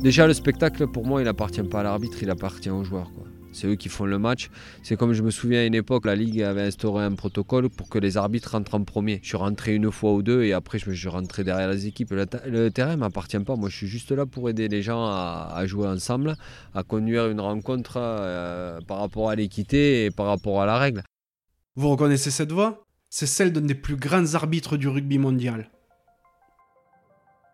[0.00, 3.10] Déjà, le spectacle, pour moi, il appartient pas à l'arbitre, il appartient aux joueurs.
[3.50, 4.48] C'est eux qui font le match.
[4.84, 7.88] C'est comme je me souviens à une époque, la Ligue avait instauré un protocole pour
[7.88, 9.18] que les arbitres rentrent en premier.
[9.22, 12.12] Je suis rentré une fois ou deux et après je suis rentré derrière les équipes.
[12.12, 13.56] Le, le terrain ne m'appartient pas.
[13.56, 16.36] Moi, je suis juste là pour aider les gens à, jouer ensemble,
[16.74, 21.02] à conduire une rencontre euh, par rapport à l'équité et par rapport à la règle.
[21.74, 22.84] Vous reconnaissez cette voix?
[23.10, 25.70] C'est celle d'un des plus grands arbitres du rugby mondial.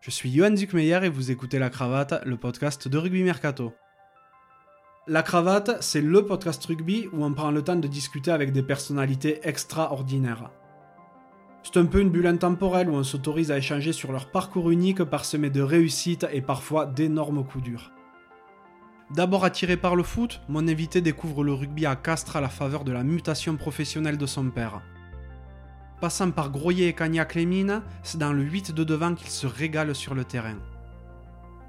[0.04, 3.72] Je suis Johan Zuckmeyer et vous écoutez La Cravate, le podcast de Rugby Mercato.
[5.06, 8.62] La Cravate, c'est le podcast rugby où on prend le temps de discuter avec des
[8.62, 10.50] personnalités extraordinaires.
[11.62, 15.02] C'est un peu une bulle intemporelle où on s'autorise à échanger sur leur parcours unique
[15.04, 17.90] parsemé de réussites et parfois d'énormes coups durs.
[19.10, 22.84] D'abord attiré par le foot, mon invité découvre le rugby à Castres à la faveur
[22.84, 24.82] de la mutation professionnelle de son père.
[26.00, 30.14] Passant par Groyer et Cagnac-les-Mines, c'est dans le 8 de devant qu'il se régale sur
[30.14, 30.56] le terrain.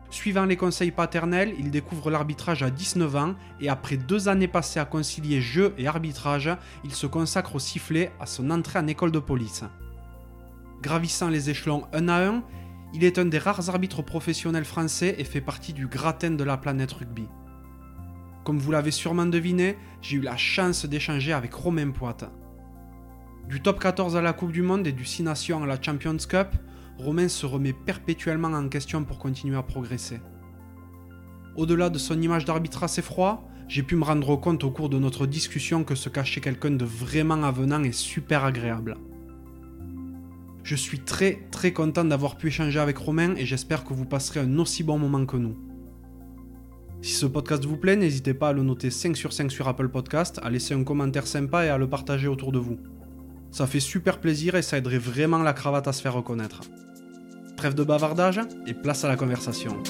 [0.09, 4.79] Suivant les conseils paternels, il découvre l'arbitrage à 19 ans et après deux années passées
[4.79, 6.49] à concilier jeu et arbitrage,
[6.83, 9.63] il se consacre au sifflet à son entrée en école de police.
[10.81, 12.43] Gravissant les échelons un à un,
[12.93, 16.57] il est un des rares arbitres professionnels français et fait partie du gratin de la
[16.57, 17.27] planète rugby.
[18.43, 22.31] Comme vous l'avez sûrement deviné, j'ai eu la chance d'échanger avec Romain Poite.
[23.47, 26.17] Du top 14 à la Coupe du Monde et du 6 Nations à la Champions
[26.17, 26.47] Cup,
[26.97, 30.19] Romain se remet perpétuellement en question pour continuer à progresser.
[31.55, 34.97] Au-delà de son image d'arbitre assez froid, j'ai pu me rendre compte au cours de
[34.97, 38.97] notre discussion que se cachait quelqu'un de vraiment avenant et super agréable.
[40.63, 44.39] Je suis très très content d'avoir pu échanger avec Romain et j'espère que vous passerez
[44.39, 45.55] un aussi bon moment que nous.
[47.03, 49.89] Si ce podcast vous plaît, n'hésitez pas à le noter 5 sur 5 sur Apple
[49.89, 52.79] Podcast, à laisser un commentaire sympa et à le partager autour de vous.
[53.55, 56.59] Ça fait super plaisir et ça aiderait vraiment la cravate à se faire reconnaître.
[57.55, 59.81] Trêve de bavardage et place à la conversation.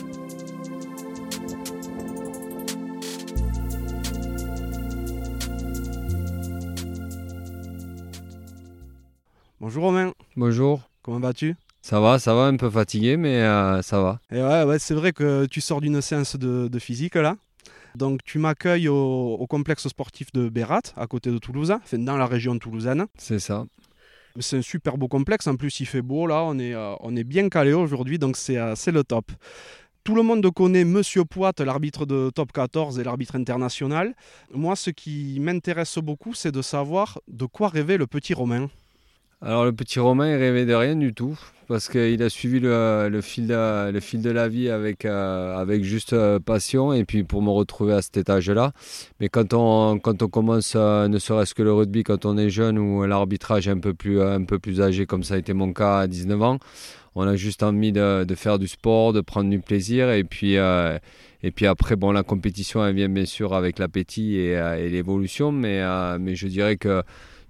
[9.60, 10.14] Bonjour Romain.
[10.36, 10.82] Bonjour.
[11.02, 11.56] Comment vas-tu?
[11.82, 14.20] Ça va, ça va, un peu fatigué, mais euh, ça va.
[14.32, 17.36] Et ouais, ouais c'est vrai que tu sors d'une séance de, physique là.
[17.96, 22.26] Donc tu m'accueilles au, complexe sportif de Bérat, à côté de Toulouse, enfin, dans la
[22.26, 23.06] région toulousaine.
[23.18, 23.66] C'est ça.
[24.40, 25.48] C'est un super beau complexe.
[25.48, 26.44] En plus, il fait beau là.
[26.44, 29.32] On est, euh, on est bien calé aujourd'hui, donc euh, c'est le top.
[30.04, 34.14] Tout le monde connaît Monsieur Poit, l'arbitre de top 14 et l'arbitre international.
[34.54, 38.70] Moi, ce qui m'intéresse beaucoup, c'est de savoir de quoi rêvait le petit Romain.
[39.42, 41.38] Alors le petit Romain, il rêvait de rien du tout,
[41.68, 47.04] parce qu'il a suivi le, fil de, la vie avec, euh, juste euh, passion, et
[47.06, 48.72] puis pour me retrouver à cet étage-là.
[49.20, 53.68] Mais quand on, commence, ne serait-ce que le rugby, quand on est jeune, ou l'arbitrage
[53.68, 56.42] un, peu plus, un peu plus âgé, comme ça a été mon cas à 19
[56.42, 56.60] ans,
[57.16, 60.58] on a juste envie de, faire du sport, de prendre du plaisir, et puis...
[60.58, 60.98] Euh,
[61.44, 65.84] et puis après, bon, la compétition, elle vient bien sûr avec l'appétit et, l'évolution, mais,
[66.18, 67.02] mais je dirais que euh,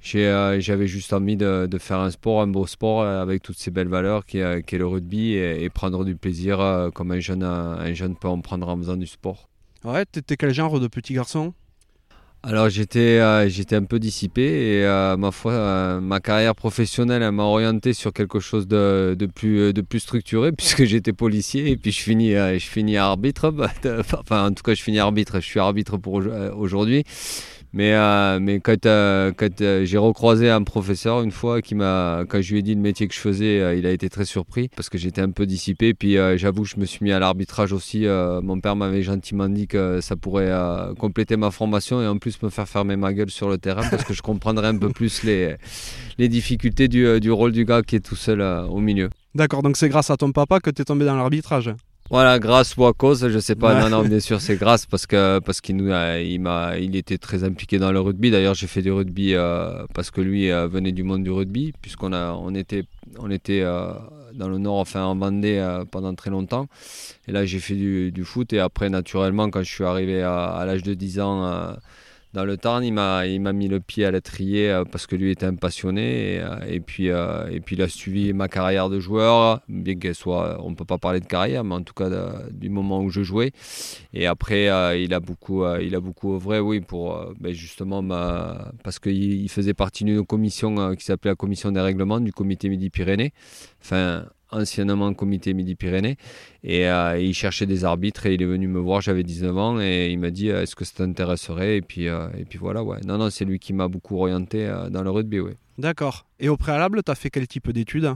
[0.06, 3.88] j'avais juste envie de, faire un sport, un beau sport euh, avec toutes ces belles
[3.88, 8.16] valeurs qui, est le rugby et, prendre du plaisir euh, comme un jeune, un jeune
[8.16, 9.50] peut en prendre en faisant du sport.
[9.84, 11.54] Ouais, t'étais quel genre de petit garçon?
[12.44, 18.14] Alors j'étais j'étais un peu dissipé et ma foi ma carrière professionnelle m'a orienté sur
[18.14, 22.34] quelque chose de, de, plus de plus structuré puisque j'étais policier et puis je finis
[22.34, 23.52] je finis arbitre
[24.22, 26.22] enfin en tout cas je finis arbitre je suis arbitre pour
[26.56, 27.04] aujourd'hui
[27.76, 32.42] mais, euh, mais quand, euh, euh, j'ai recroisé un professeur une fois qui m'a, quand
[32.42, 34.88] je lui ai dit le métier que je faisais, il a été très surpris parce
[34.88, 35.94] que j'étais un peu dissipé.
[35.94, 38.06] Puis j'avoue, je me suis mis à l'arbitrage aussi.
[38.42, 40.54] mon père m'avait gentiment dit que ça pourrait
[40.98, 44.06] compléter ma formation et en plus me faire fermer ma gueule sur le terrain parce
[44.06, 45.56] que je comprendrais un peu plus les,
[46.18, 49.10] les difficultés du, du rôle du gars qui est tout seul au milieu.
[49.36, 51.74] D'accord, donc c'est grâce à ton papa que tu es tombé dans l'arbitrage?
[52.12, 53.82] Voilà, grâce ou à cause, je sais pas.
[53.82, 57.18] Non, non, bien sûr, c'est grâce parce que parce qu'il nous, il m'a, il était
[57.18, 58.30] très impliqué dans le rugby.
[58.30, 61.74] D'ailleurs, j'ai fait du rugby euh, parce que lui euh, venait du monde du rugby,
[61.82, 62.84] puisqu'on a, on était,
[63.18, 63.92] on était euh,
[64.36, 65.60] dans le nord, enfin en Vendée
[65.90, 66.68] pendant très longtemps.
[67.28, 70.46] Et là, j'ai fait du, du, foot et après, naturellement, quand je suis arrivé à,
[70.46, 71.76] à l'âge de 10 ans
[72.36, 73.24] dans le Tarn, il m'a,
[73.54, 77.10] mis le pied à l'étrier euh, parce que lui était un passionné et, euh, puis,
[77.10, 80.76] euh, et puis il a suivi ma carrière de joueur, bien qu'elle soit, on ne
[80.76, 82.10] peut pas parler de carrière, mais en tout cas
[82.52, 83.54] du moment où je jouais.
[84.14, 84.66] Et après,
[85.02, 88.04] il a beaucoup, il a beaucoup œuvré, oui, pour ben justement,
[88.84, 93.32] parce qu'il faisait partie d'une commission qui s'appelait la commission des règlements du comité Midi-Pyrénées.
[93.82, 96.18] Enfin, anciennement comité Midi-Pyrénées.
[96.64, 99.80] Et euh, il cherchait des arbitres et il est venu me voir, j'avais 19 ans,
[99.80, 102.84] et il m'a dit euh, est-ce que ça t'intéresserait et, puis euh, et puis voilà,
[102.84, 103.00] ouais.
[103.06, 105.52] Non, non, c'est lui qui m'a beaucoup orienté dans le rugby, oui.
[105.78, 106.26] D'accord.
[106.40, 108.16] Et au préalable, tu as fait quel type d'études?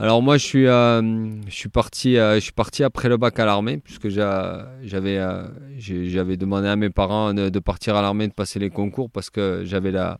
[0.00, 3.76] Alors moi je suis, je suis, parti, je suis parti après le bac à l'armée
[3.76, 5.20] puisque j'avais,
[5.78, 9.62] j'avais demandé à mes parents de, partir à l'armée, de passer les concours parce que
[9.66, 10.16] j'avais la,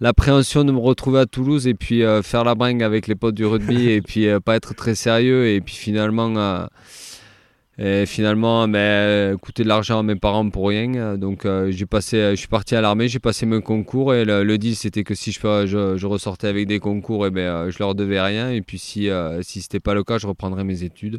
[0.00, 3.46] l'appréhension de me retrouver à Toulouse et puis faire la bringue avec les potes du
[3.46, 5.46] rugby et puis pas être très sérieux.
[5.46, 6.66] Et puis finalement
[7.76, 11.16] et finalement, mais, coûter de l'argent à mes parents pour rien.
[11.16, 14.58] Donc, euh, j'ai passé, je suis parti à l'armée, j'ai passé mon concours et le,
[14.58, 17.96] deal c'était que si je, ressortais avec des concours, et eh ben, euh, je leur
[17.96, 18.50] devais rien.
[18.50, 21.18] Et puis, si, euh, si ce n'était pas le cas, je reprendrais mes études.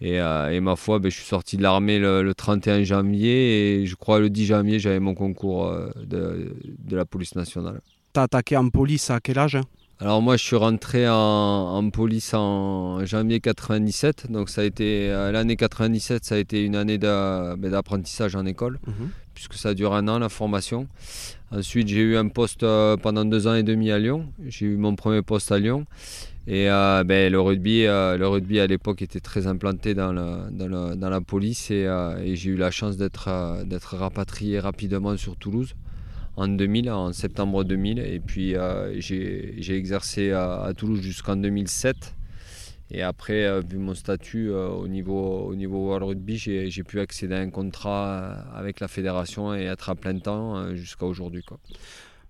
[0.00, 0.18] Et,
[0.60, 4.30] ma foi, ben, je suis sorti de l'armée le, 31 janvier et je crois le
[4.30, 7.80] 10 janvier, j'avais mon concours de, de la police nationale.
[8.14, 9.58] T'as attaqué en police à quel âge
[10.02, 15.30] alors moi je suis rentré en, police en janvier 97, donc ça a été euh,
[15.30, 19.10] l'année 97, ça a été une année ben, d'apprentissage en école, mhm.
[19.32, 20.88] puisque ça dure un an la formation.
[21.52, 24.76] Ensuite j'ai eu un poste euh, pendant deux ans et demi à Lyon, j'ai eu
[24.76, 25.86] mon premier poste à Lyon.
[26.48, 31.20] Et euh, ben, le, rugby, le rugby à l'époque était très implanté dans, dans, la
[31.20, 31.88] police et,
[32.24, 33.28] et j'ai eu la chance d'être
[33.92, 35.76] rapatrié rapidement sur Toulouse
[36.36, 37.98] en 2000, en septembre 2000.
[37.98, 42.14] Et puis euh, j'ai exercé à, Toulouse jusqu'en 2007.
[42.94, 47.00] Et après, euh, vu mon statut euh, au, niveau, au niveau World Rugby, j'ai pu
[47.00, 51.42] accéder à un contrat avec la fédération et être à plein temps jusqu'à aujourd'hui.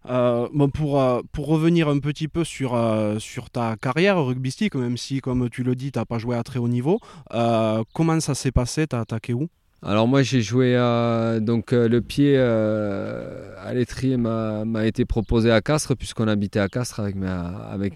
[0.04, 2.78] bon, pour, pour revenir un petit peu sur,
[3.18, 6.44] sur ta carrière rugbystique, même si, comme tu le dis, tu n'as pas joué à
[6.44, 7.00] très haut niveau,
[7.92, 9.48] comment ça s'est passé Tu as attaqué où?
[9.84, 10.74] Alors moi j'ai joué
[11.40, 16.68] donc euh, le pied euh, à l'étrier m'a été proposé à Castres puisqu'on habitait à
[16.68, 17.16] Castres avec,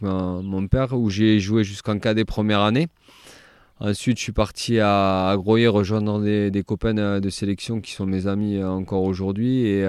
[0.03, 2.89] mon père où j'ai joué jusqu'en cadet première année.
[3.79, 8.07] Ensuite je suis parti à, Groyer rejoindre des, des, copains euh, de sélection qui sont
[8.07, 9.89] mes amis encore aujourd'hui et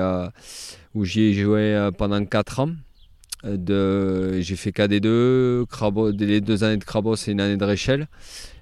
[0.94, 2.70] où j'ai joué pendant 4 ans.
[3.48, 5.66] J'ai fait KD2,
[6.20, 8.08] les deux années de Crabos et une année de Réchelle.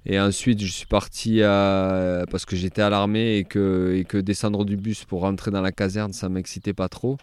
[0.08, 5.04] Et ensuite, je suis parti parce que j'étais à l'armée et que, descendre du bus
[5.06, 7.18] pour rentrer dans la caserne, ça m'excitait pas trop.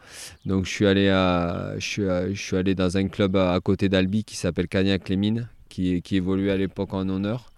[0.46, 6.16] Donc, je suis allé dans un club à, côté d'Albi qui s'appelle Cagnac-les-Mines, qui, qui
[6.16, 7.52] évoluait à l'époque en honneur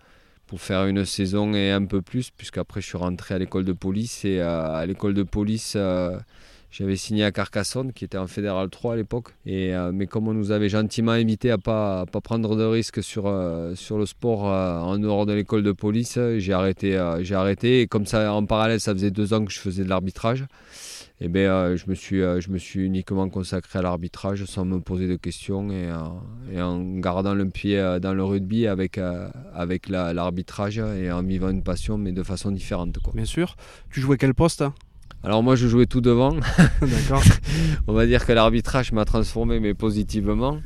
[0.47, 3.73] pour faire une saison et un peu plus, puisqu'après je suis rentré à l'école de
[3.73, 6.19] police et à l'école de police, euh,
[6.77, 9.29] j'avais signé à Carcassonne, qui était en Fédéral 3 à l'époque.
[9.47, 13.01] Euh, mais comme on nous avait gentiment invité à ne pas, pas prendre de risques
[13.01, 17.37] sur, euh, sur le sport euh, en dehors de l'école de police, j'ai arrêté, j'ai
[17.37, 17.83] arrêté.
[17.83, 20.47] Et comme ça, en parallèle, ça faisait deux ans que je faisais de l'arbitrage.
[21.21, 25.07] Et ben, je, me suis, je me suis uniquement consacré à l'arbitrage sans me poser
[25.07, 28.99] de questions et, en gardant le pied dans le rugby avec,
[29.55, 32.97] avec l'arbitrage et en vivant une passion, mais de façon différente.
[33.15, 33.55] Bien sûr.
[33.93, 34.75] Tu jouais quel poste hein?
[35.25, 36.33] Alors moi je jouais tout devant.
[36.81, 37.23] D'accord.
[37.87, 40.59] On va dire que l'arbitrage m'a transformé mais positivement.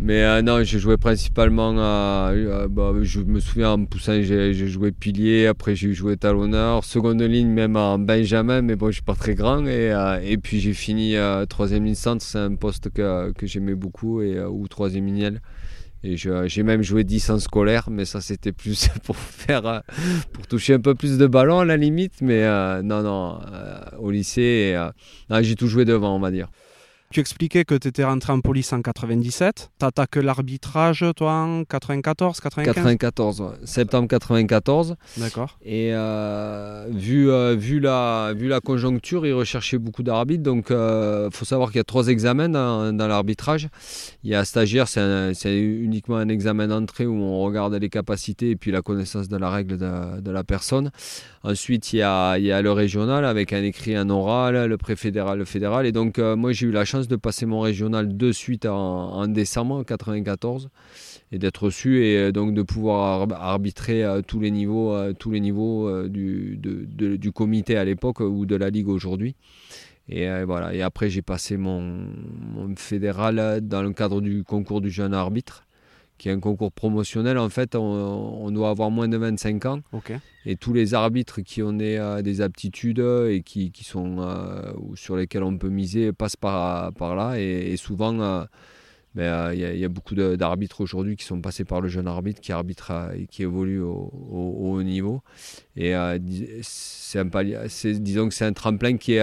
[0.00, 2.32] Mais euh, non, je jouais principalement à,
[2.70, 7.48] bah, je me souviens en poussant, j'ai joué pilier, après j'ai joué talonneur, seconde ligne
[7.50, 10.72] même en benjamin, mais bon je suis pas très grand et, euh, et puis j'ai
[10.72, 15.04] fini euh, troisième ligne centre, c'est un poste que, que j'aimais beaucoup et ou troisième
[15.04, 15.40] ligne
[16.02, 19.80] et j'ai même joué 10 en scolaire, mais ça c'était plus pour faire, euh,
[20.32, 22.22] pour toucher un peu plus de ballon à la limite.
[22.22, 24.78] Mais euh, non, non, euh, au lycée,
[25.40, 26.48] j'ai tout joué devant, on va dire.
[27.12, 29.72] Tu expliquais que tu étais rentré en police en 97.
[29.80, 34.94] Tu attaques l'arbitrage, toi, en 94, 95 94, septembre 94.
[35.16, 35.58] D'accord.
[35.64, 40.44] Et euh, vu, euh, vu, la, vu la conjoncture, ils recherchaient beaucoup d'arbitres.
[40.44, 43.70] Donc, il euh, faut savoir qu'il y a trois examens dans, l'arbitrage.
[44.22, 48.56] Il y a stagiaire, c'est uniquement un examen d'entrée où on regarde les capacités et
[48.56, 50.92] puis la connaissance de la règle de, de la personne.
[51.42, 54.76] Ensuite, il y, a, il y a le régional avec un écrit, un oral, le
[54.76, 55.86] préfédéral, le fédéral.
[55.86, 59.84] Et donc, moi, j'ai eu la chance de passer mon régional de suite en, décembre
[59.84, 60.70] 94
[61.32, 65.40] et d'être reçu et euh, donc de pouvoir arbitrer à tous les niveaux, tous les
[65.40, 69.36] niveaux euh, du, comité à l'époque ou de la ligue aujourd'hui.
[70.08, 70.74] Et euh, voilà.
[70.74, 72.06] Et après, j'ai passé mon,
[72.76, 75.64] fédéral dans le cadre du concours du jeune arbitre
[76.20, 79.80] qui est un concours promotionnel, en fait, on, doit avoir moins de 25 ans.
[80.44, 85.42] Et tous les arbitres qui ont des, euh, aptitudes et qui, sont, euh, sur lesquels
[85.42, 87.40] on peut miser passent par, par là.
[87.40, 88.44] Et, souvent,
[89.18, 92.40] euh, ben, il y, a beaucoup d'arbitres aujourd'hui qui sont passés par le jeune arbitre,
[92.40, 95.22] qui arbitre et qui évolue au, haut niveau.
[95.76, 95.94] Et
[96.62, 97.28] c'est un
[98.00, 99.18] disons que c'est un tremplin qui,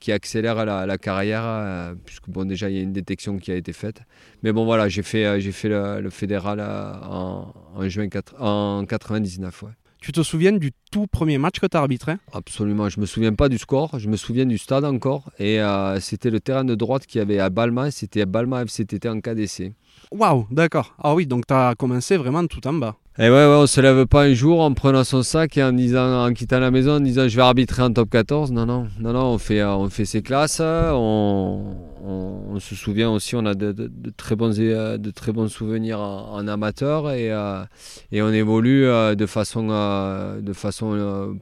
[0.00, 3.72] qui accélère la, carrière, puisque bon, déjà il y a une détection qui a été
[3.72, 4.02] faite.
[4.42, 9.62] Mais bon, voilà, j'ai fait, j'ai fait le, fédéral en, en, juin en 99.
[9.62, 9.70] Ouais.
[10.06, 13.32] Tu te souviens du tout premier match que tu as arbitré Absolument, je me souviens
[13.32, 15.32] pas du score, je me souviens du stade encore.
[15.40, 19.08] Et euh, c'était le terrain de droite qui avait à Balma, c'était à Balma FCTT
[19.08, 19.72] en KDC.
[20.12, 20.94] Waouh, d'accord.
[21.02, 22.94] Ah oui, donc tu as commencé vraiment tout en bas.
[23.18, 25.72] Et ouais, ouais, on se lève pas un jour en prenant son sac et en
[25.72, 28.52] disant, en quittant la maison, en disant je vais arbitrer en top 14.
[28.52, 30.60] Non, non, non, non, on fait, on fait ses classes.
[30.60, 33.72] On, se souvient aussi, on a de,
[34.18, 37.64] très, bons, de très bons souvenirs en, amateur et, euh,
[38.12, 41.38] et on évolue euh, de façon, euh, de façon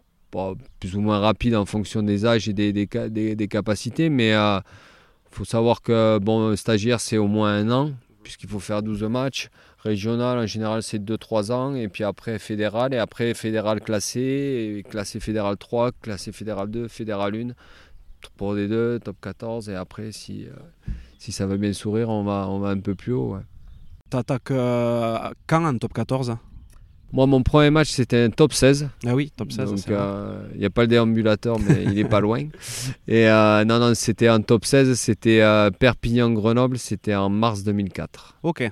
[0.78, 4.10] plus ou moins rapide en fonction des âges et des, des, des capacités.
[4.10, 4.62] Mais il
[5.32, 7.90] faut savoir que bon, stagiaire, c'est au moins un an,
[8.22, 9.50] puisqu'il faut faire 12 matchs.
[9.84, 11.74] Régional, en général, c'est 2-3 ans.
[11.74, 12.94] Et puis après, fédéral.
[12.94, 14.82] Et après, fédéral classé.
[14.88, 17.48] classé fédéral 3, classé fédéral 2, fédéral 1.
[18.38, 19.68] Pour des 2, top 14.
[19.68, 20.52] Et après, si, euh,
[21.18, 23.34] si ça veut bien sourire, on va, on va un peu plus haut.
[23.34, 23.42] Ouais.
[24.08, 26.36] T'attaques euh, quand en top 14
[27.12, 28.88] moi, mon premier match, c'était un top 16.
[29.06, 29.70] Ah oui, top 16.
[29.70, 29.92] Donc, il
[30.58, 32.48] n'y euh, a pas le déambulateur, mais il n'est pas loin.
[33.06, 34.98] Et non, non, c'était en top 16.
[34.98, 35.38] C'était
[35.78, 36.76] Perpignan-Grenoble.
[36.76, 38.38] C'était en mars 2004.
[38.42, 38.68] Ok.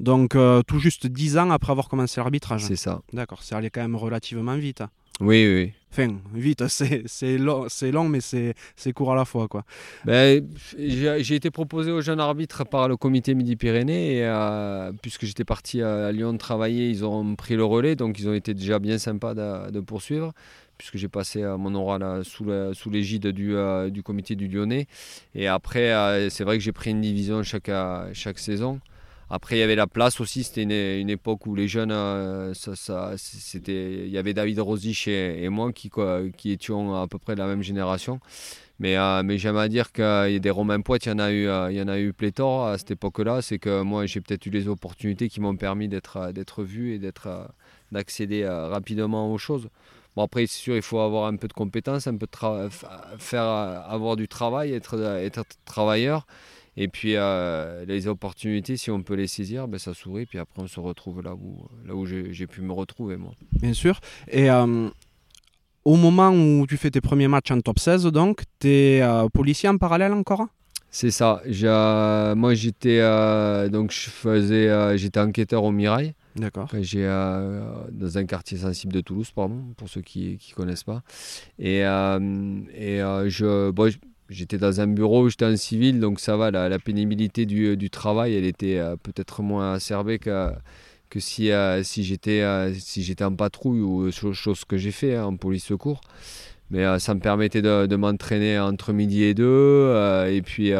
[0.00, 2.64] Donc euh, tout juste 10 ans après avoir commencé l'arbitrage.
[2.64, 3.02] C'est ça.
[3.12, 4.82] D'accord, c'est allé quand même relativement vite.
[5.20, 5.72] Oui, oui.
[5.92, 6.64] Enfin, vite,
[7.06, 9.46] c'est long, long, mais c'est court à la fois.
[9.46, 9.64] quoi.
[10.04, 10.44] Ben,
[10.76, 15.82] j'ai été proposé au jeune arbitre par le comité Midi-Pyrénées, et euh, puisque j'étais parti
[15.82, 19.34] à Lyon travailler, ils ont pris le relais, donc ils ont été déjà bien sympas
[19.34, 20.32] de, poursuivre
[20.76, 24.88] puisque j'ai passé mon oral sous l'égide du, euh, du, comité du Lyonnais.
[25.36, 27.70] Et après, c'est vrai que j'ai pris une division chaque,
[28.12, 28.80] chaque saison.
[29.34, 30.44] Après, il y avait la place aussi.
[30.44, 30.62] C'était
[31.00, 35.72] une, époque où les jeunes, euh, ça, c'était, il y avait David Rosich et, moi
[35.72, 35.90] qui,
[36.36, 38.20] qui étions à peu près de la même génération.
[38.78, 41.18] Mais, euh, mais j'aime à dire qu'il y a des Romains Poète, il y en
[41.18, 43.42] a eu, euh, il y en a eu pléthore à cette époque-là.
[43.42, 47.00] C'est que moi, j'ai peut-être eu les opportunités qui m'ont permis d'être, d'être vu et
[47.00, 47.50] d'être,
[47.90, 49.68] d'accéder rapidement aux choses.
[50.14, 52.68] Bon, après, c'est sûr, il faut avoir un peu de compétences, un peu de
[53.18, 56.24] faire avoir du travail, être, être travailleur.
[56.76, 60.26] Et puis euh, les opportunités, si on peut les saisir, ben, ça sourit.
[60.26, 63.32] Puis après, on se retrouve là où, là où j'ai pu me retrouver, moi.
[63.52, 64.00] Bien sûr.
[64.28, 64.88] Et euh,
[65.84, 69.28] au moment où tu fais tes premiers matchs en top 16, donc, tu es euh,
[69.28, 70.46] policier en parallèle encore?
[70.90, 71.42] C'est ça.
[72.36, 73.00] moi, j'étais
[73.68, 76.14] donc je faisais, j'étais enquêteur au Mirail.
[76.36, 76.68] D'accord.
[76.80, 81.02] J'ai dans un quartier sensible de Toulouse, pardon, pour ceux qui ne connaissent pas.
[81.58, 83.92] Et, et je, bon,
[84.30, 88.34] J'étais dans un bureau, j'étais en civil, donc ça va, la, pénibilité du, du, travail,
[88.34, 90.50] elle était euh, peut-être moins acerbée que,
[91.10, 95.26] que si, euh, si j'étais euh, si en patrouille ou chose que j'ai fait hein,
[95.26, 96.00] en police secours.
[96.70, 99.94] Mais ça me permettait de, de m'entraîner entre midi et deux,
[100.28, 100.70] et puis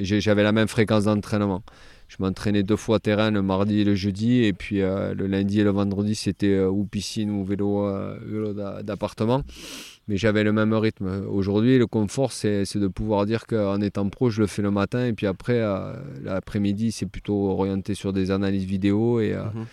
[0.00, 1.62] j'avais la même fréquence d'entraînement.
[2.08, 5.64] Je m'entraînais deux fois terrain le mardi et le jeudi, et puis le lundi et
[5.64, 7.86] le vendredi, c'était ou piscine ou vélo,
[8.24, 9.44] vélo d'appartement
[10.10, 11.24] mais j'avais le même rythme.
[11.30, 15.06] Aujourd'hui, le confort, c'est de pouvoir dire qu'en étant pro, je le fais le matin
[15.06, 15.92] et puis après, euh,
[16.24, 19.66] l'après-midi, c'est plutôt orienté sur des analyses vidéo et, euh, mhm.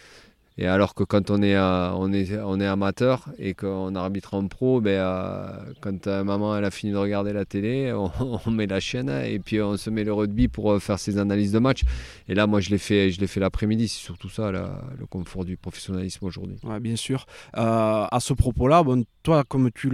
[0.60, 4.34] Et alors que quand on est, euh, on est, on est amateur et qu'on arbitre
[4.34, 5.50] en pro, ben, euh,
[5.82, 7.94] quand euh, maman elle a fini de regarder la télé,
[8.46, 11.52] on, met la chaîne et puis on se met le rugby pour faire ses analyses
[11.52, 11.84] de match.
[12.28, 13.88] Et là, moi, je l'ai fait, fait l'après-midi.
[13.88, 16.58] C'est surtout ça, le confort du professionnalisme aujourd'hui.
[16.64, 17.26] Ouais, bien sûr.
[17.54, 19.92] à ce propos-là, bon, toi, comme tu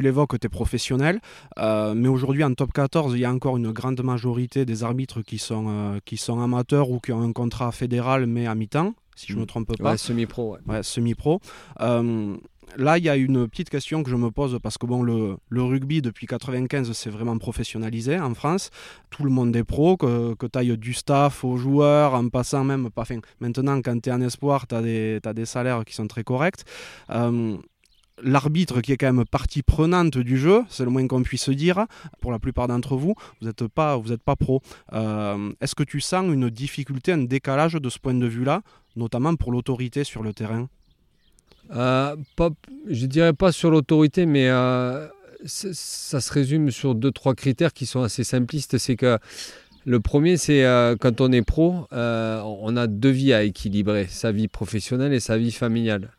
[0.00, 1.20] l'évoques, tu es professionnel.
[1.58, 5.38] mais aujourd'hui, en top 14, il y a encore une grande majorité des arbitres qui
[5.38, 9.32] sont, qui sont amateurs ou qui ont un contrat fédéral mais à mi-temps si je
[9.32, 9.46] ne me mm.
[9.46, 9.90] trompe pas.
[9.90, 10.58] Ouais, semi-pro.
[10.66, 10.82] Ouais.
[10.82, 11.40] semi-pro.
[11.80, 12.36] Euh,
[12.76, 15.38] là, il y a une petite question que je me pose parce que bon, le,
[15.48, 18.70] le rugby depuis 95 c'est vraiment professionnalisé en France.
[19.10, 22.62] Tout le monde est pro, que, que tu ailles du staff aux joueurs, en passant
[22.62, 22.88] même.
[22.94, 26.22] Enfin, maintenant, quand tu es en espoir, tu as, as, des salaires qui sont très
[26.22, 26.64] corrects.
[27.10, 27.56] Euh,
[28.22, 31.86] l'arbitre qui est quand même partie prenante du jeu, c'est le moins qu'on puisse dire.
[32.20, 34.62] Pour la plupart d'entre vous, vous n'êtes pas, vous pas pro.
[34.92, 38.62] Euh, est-ce que tu sens une difficulté, un décalage de ce point de vue-là,
[38.96, 40.68] notamment pour l'autorité sur le terrain?
[41.74, 42.50] Euh, pas,
[42.88, 45.06] Je dirais pas sur l'autorité, mais euh,
[45.44, 48.78] ça se résume sur deux, trois critères qui sont assez simplistes.
[48.78, 49.18] C'est que
[49.84, 54.32] le premier, c'est euh, quand on est pro, on a deux vies à équilibrer, sa
[54.32, 56.10] vie professionnelle et sa vie familiale.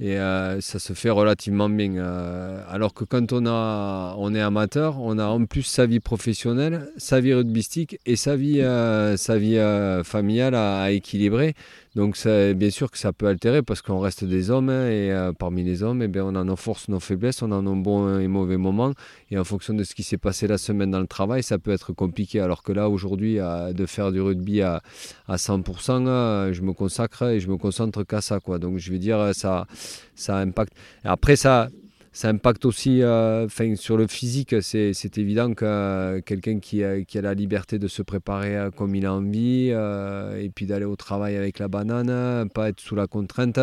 [0.00, 1.96] Et euh, ça se fait relativement bien.
[1.96, 6.00] Euh, alors que quand on, a, on est amateur, on a en plus sa vie
[6.00, 9.58] professionnelle, sa vie rugbystique et sa vie, euh, sa vie
[10.04, 11.54] familiale à, équilibrer.
[11.94, 15.32] Donc bien sûr que ça peut altérer parce qu'on reste des hommes hein, et euh,
[15.32, 18.18] parmi les hommes, eh bien, on a nos forces, nos faiblesses, on a nos bons
[18.18, 18.92] et mauvais moments
[19.30, 21.70] et en fonction de ce qui s'est passé la semaine dans le travail, ça peut
[21.70, 22.40] être compliqué.
[22.40, 24.82] Alors que là, aujourd'hui, de faire du rugby à,
[25.28, 28.40] à 100%, euh, je me consacre et je me concentre qu'à ça.
[28.40, 28.58] Quoi.
[28.58, 29.66] Donc je vais dire, ça,
[30.14, 30.72] ça impacte.
[31.04, 31.68] après, ça,
[32.12, 34.54] ça impacte aussi euh, sur le physique.
[34.60, 39.06] C'est évident que euh, quelqu'un qui, a la liberté de se préparer euh, comme il
[39.06, 43.58] a envie et puis d'aller au travail avec la banane, pas être sous la contrainte,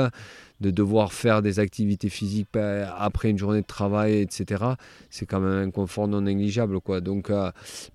[0.61, 2.49] de devoir faire des activités physiques
[2.97, 4.63] après une journée de travail, etc.
[5.09, 6.81] C'est quand même un confort non négligeable.
[6.81, 7.01] Quoi.
[7.01, 7.31] Donc,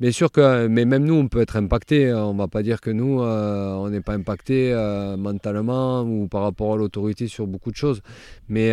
[0.00, 2.12] bien sûr que, mais même nous, on peut être impacté.
[2.14, 4.72] On ne va pas dire que nous, on n'est pas impacté
[5.18, 8.00] mentalement ou par rapport à l'autorité sur beaucoup de choses.
[8.48, 8.72] Mais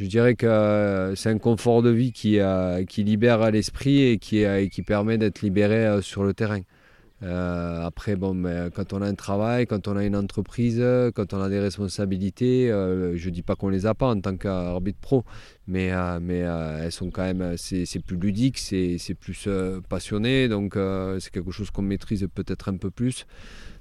[0.00, 4.18] je dirais que euh, c'est un confort de vie qui, euh, qui libère l'esprit et
[4.18, 6.62] qui, euh, qui permet d'être libéré sur le terrain.
[7.22, 10.82] après, bon, mais quand on a un travail, quand on a une entreprise,
[11.14, 14.36] quand on a des responsabilités, je ne dis pas qu'on les a pas en tant
[14.38, 15.24] qu'arbitre pro,
[15.66, 15.90] mais,
[16.20, 16.38] mais
[16.82, 19.48] elles sont quand même, c'est plus ludique, c'est plus
[19.90, 20.78] passionné, donc
[21.18, 23.26] c'est quelque chose qu'on maîtrise peut-être un peu plus.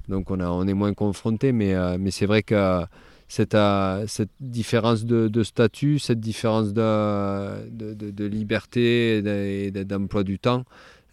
[0.10, 2.84] Donc on, a, on est moins confronté, mais, mais c'est vrai que
[3.30, 10.66] cette, euh, cette différence de, statut, cette différence de, liberté et d'emploi du temps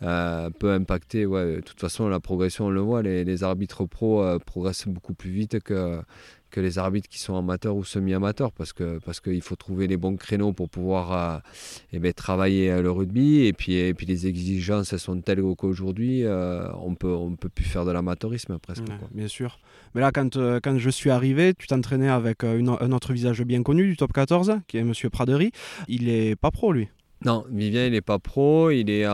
[0.03, 1.25] euh, peut impacter.
[1.25, 5.31] De toute façon, la progression, on le voit, les, arbitres pro euh, progressent beaucoup plus
[5.31, 6.01] vite que,
[6.51, 9.97] que les arbitres qui sont amateurs ou semi-amateurs parce que parce qu'il faut trouver les
[9.97, 11.39] bons créneaux pour pouvoir euh,
[11.93, 13.47] eh ben, travailler euh, le rugby.
[13.47, 17.49] Et puis et puis les exigences elles sont telles qu'aujourd'hui euh, on peut on peut
[17.49, 19.59] plus faire de l'amateurisme presque bien sûr.
[19.95, 23.87] Mais là quand, quand je suis arrivé tu t'entraînais avec un autre visage bien connu
[23.87, 25.53] du top 14 qui est monsieur Pradery
[25.89, 26.89] il est pas pro lui?
[27.25, 29.07] Non, Vivien, il n'est pas pro, il est,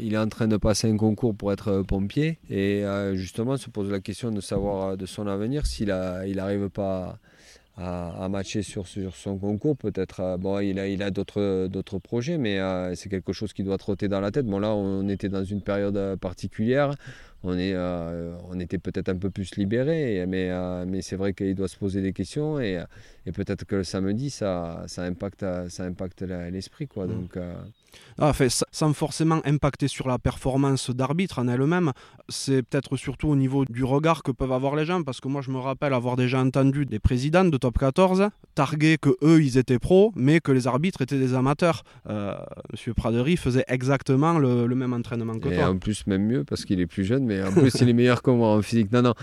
[0.00, 2.38] il est en train de passer un concours pour être euh, pompier.
[2.48, 6.62] Et euh, justement, se pose la question de savoir euh, de son avenir s'il n'arrive
[6.62, 7.18] il pas
[7.76, 9.76] à, matcher sur, sur, son concours.
[9.76, 12.58] Peut-être, bon, il a, il a d'autres, d'autres projets, mais
[12.94, 14.46] c'est quelque chose qui doit trotter dans la tête.
[14.46, 16.94] Bon, là, on était dans une période particulière
[17.44, 21.34] on, est, euh, on était peut-être un peu plus libéré, mais, euh, mais c'est vrai
[21.34, 22.82] qu'il doit se poser des questions et,
[23.26, 26.86] et peut-être que le samedi, ça, ça impacte, ça impacte l'esprit.
[26.86, 27.10] Quoi, mmh.
[27.10, 27.38] donc,
[28.18, 28.32] ah,
[28.70, 31.92] sans forcément impacter sur la performance d'arbitre en elle-même,
[32.28, 35.42] c'est peut-être surtout au niveau du regard que peuvent avoir les gens, parce que moi
[35.42, 39.58] je me rappelle avoir déjà entendu des présidents de top 14 targuer que eux ils
[39.58, 41.84] étaient pros, mais que les arbitres étaient des amateurs.
[42.08, 42.34] Euh,
[42.70, 45.68] Monsieur Pradery faisait exactement le, même entraînement que Et toi.
[45.68, 48.22] en plus même mieux parce qu'il est plus jeune, mais en plus il est meilleur
[48.22, 48.92] que moi en physique.
[48.92, 49.14] Non, non,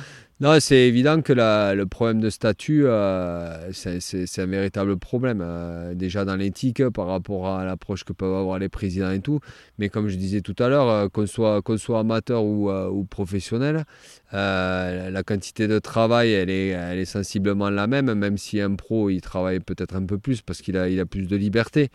[0.42, 5.42] non, c'est évident que le problème de statut, euh, c'est un véritable problème.
[5.44, 9.42] Euh, déjà dans l'éthique, par rapport à l'approche que peuvent avoir les présidents et tout.
[9.80, 13.04] Mais comme je disais tout à l'heure, euh, qu'on soit, qu'on soit amateur ou, ou
[13.04, 13.84] professionnel,
[14.32, 19.10] la quantité de travail, elle est, elle est sensiblement la même, même si un pro,
[19.10, 21.90] il travaille peut-être un peu plus parce qu'il a, il a plus de liberté.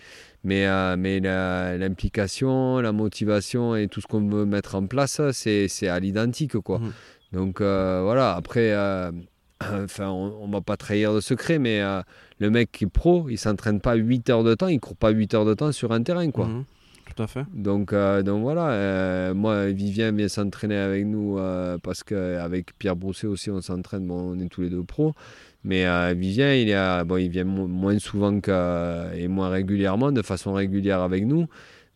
[0.46, 0.66] Mais,
[0.98, 6.58] mais l'implication, la, motivation et tout ce qu'on veut mettre en place, c'est à l'identique.
[6.58, 6.80] quoi.
[6.80, 6.92] Mmh.
[7.34, 9.10] Donc euh, voilà, après, euh,
[9.60, 12.00] enfin, on ne va pas trahir de secret, mais euh,
[12.38, 15.10] le mec qui est pro, il s'entraîne pas 8 heures de temps, il court pas
[15.10, 16.46] 8 heures de temps sur un terrain, quoi.
[16.46, 16.64] Mhm.
[17.14, 17.44] tout à fait.
[17.52, 21.38] Donc, donc voilà, moi, Vivien vient s'entraîner avec nous
[21.82, 25.12] parce qu'avec Pierre Brousset aussi, on s'entraîne, bon, on est tous les deux pros.
[25.64, 31.00] Mais Vivien, il, est, bon, il vient moins souvent et moins régulièrement, de façon régulière
[31.00, 31.46] avec nous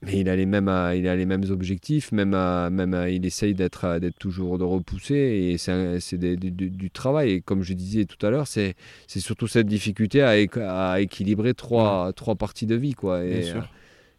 [0.03, 3.11] mais il a les mêmes, euh, il a les mêmes objectifs, même, euh, même euh,
[3.11, 7.31] il essaye d'être, d'être toujours de repousser et c'est, du travail.
[7.33, 8.75] Et comme je disais tout à l'heure, c'est,
[9.09, 12.95] c'est surtout cette difficulté à, à équilibrer trois, trois parties de vie.
[12.95, 13.25] Quoi.
[13.25, 13.53] Et,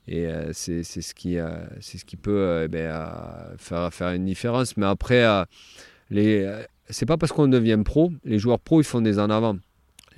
[0.07, 1.37] et c'est, c'est, ce qui,
[1.79, 2.91] c'est ce qui peut ben,
[3.57, 4.75] faire, faire une différence.
[4.75, 5.25] Mais après,
[6.09, 6.45] les,
[6.89, 9.57] c'est pas parce qu'on devient pro, les joueurs pro ils font des en avant.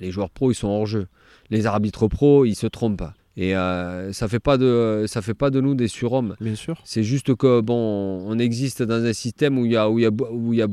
[0.00, 1.06] Les joueurs pro ils sont hors jeu.
[1.50, 3.04] Les arbitres pro ils se trompent.
[3.36, 6.36] Et euh, ça fait pas de ça fait pas de nous des surhommes.
[6.40, 6.80] Bien sûr.
[6.84, 10.02] C'est juste que bon, on existe dans un système où il y a où il
[10.02, 10.68] y a où il y a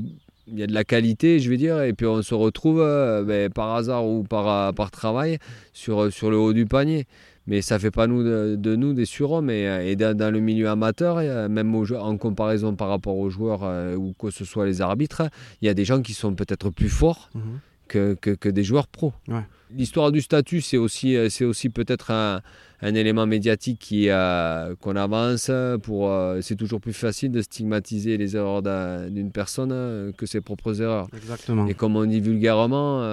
[0.52, 3.24] il y a de la qualité, je vais dire, et puis on se retrouve euh,
[3.24, 5.38] ben, par hasard ou par, par travail
[5.74, 7.06] sur, sur le haut du panier.
[7.50, 9.50] Mais ça ne fait pas nous, de, nous des surhommes.
[9.50, 11.18] Et, et dans, le milieu amateur,
[11.50, 15.24] même en comparaison par rapport aux joueurs euh, ou que ce soit les arbitres,
[15.62, 17.60] il y a des gens qui sont peut-être plus forts mhm.
[17.90, 19.12] Que, que, que, des joueurs pros.
[19.28, 19.44] Ouais.
[19.76, 22.42] L'histoire du statut, c'est aussi, euh, c'est aussi peut-être un,
[22.82, 25.52] un, élément médiatique qui, euh, qu'on avance.
[25.84, 30.82] Pour, euh, c'est toujours plus facile de stigmatiser les erreurs d'une personne que ses propres
[30.82, 31.08] erreurs.
[31.16, 31.68] Exactement.
[31.68, 33.04] Et comme on dit vulgairement,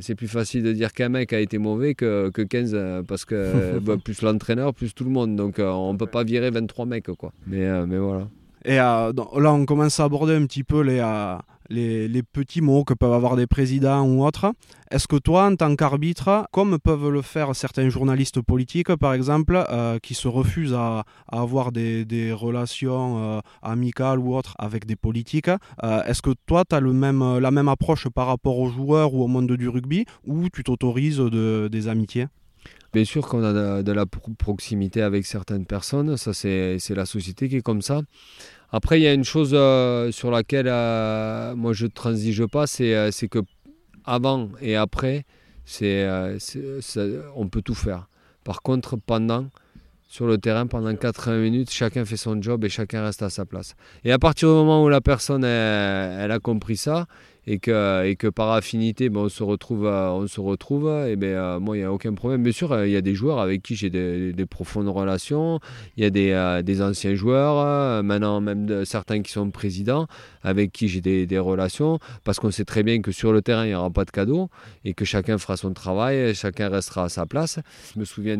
[0.00, 3.78] c'est plus facile de dire qu'un mec a été mauvais que, que 15, parce que
[3.82, 5.36] bah, plus l'entraîneur, plus tout le monde.
[5.36, 7.10] Donc on ne peut pas virer 23 mecs.
[7.12, 7.32] Quoi.
[7.46, 8.28] Mais, mais voilà.
[8.64, 11.00] Et là, on commence à aborder un petit peu les
[11.68, 14.52] les, petits mots que peuvent avoir des présidents ou autres.
[14.90, 19.64] Est-ce que toi, en tant qu'arbitre, comme peuvent le faire certains journalistes politiques, par exemple,
[19.68, 24.96] euh, qui se refusent à, avoir des, des relations euh, amicales ou autres avec des
[24.96, 25.50] politiques,
[25.82, 29.14] euh, est-ce que toi, tu as le même, la même approche par rapport aux joueurs
[29.14, 32.26] ou au monde du rugby, ou tu t'autorises de, des amitiés?
[32.92, 37.56] Bien sûr qu'on a de, la proximité avec certaines personnes, ça c'est la société qui
[37.56, 38.00] est comme ça.
[38.70, 42.64] Après, il y a une chose euh, sur laquelle euh, moi je ne transige pas,
[42.80, 43.38] euh, c'est que
[44.04, 45.24] avant et après,
[47.34, 48.08] on peut tout faire.
[48.44, 49.46] Par contre, pendant,
[50.06, 53.44] sur le terrain, pendant 80 minutes, chacun fait son job et chacun reste à sa
[53.44, 53.74] place.
[54.04, 57.06] Et à partir du moment où la personne a compris ça,
[57.48, 61.76] et que, par affinité, ben, on se retrouve, on se retrouve et ben, euh, moi,
[61.76, 62.42] il n'y a aucun problème.
[62.42, 65.58] Bien sûr, il y a des joueurs avec qui j'ai des, des, profondes relations,
[65.96, 70.06] il y a des, euh, anciens joueurs, euh, maintenant même certains qui sont présidents,
[70.42, 73.68] avec qui j'ai des, relations, parce qu'on sait très bien que sur le terrain, il
[73.68, 74.50] n'y aura pas de cadeau,
[74.84, 77.60] et que chacun fera son travail, chacun restera à sa place.
[77.94, 78.36] Je me souviens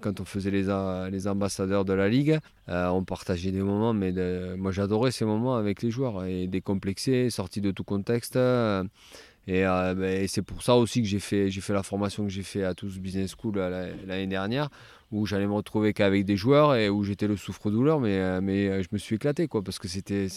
[0.00, 2.38] quand on faisait les ambassadeurs de la Ligue,
[2.68, 4.12] on partageait des moments, mais
[4.56, 8.38] moi j'adorais ces moments avec les joueurs, et décomplexés, sortis de tout contexte.
[9.48, 12.64] Euh, ben, et, c'est pour ça aussi que j'ai fait, la formation que j'ai fait
[12.64, 14.68] à Tous Business School euh, l'année dernière,
[15.10, 18.88] où j'allais me retrouver qu'avec des joueurs et où j'étais le souffre-douleur, mais, euh, je
[18.92, 20.28] me suis éclaté, quoi, parce que c'était,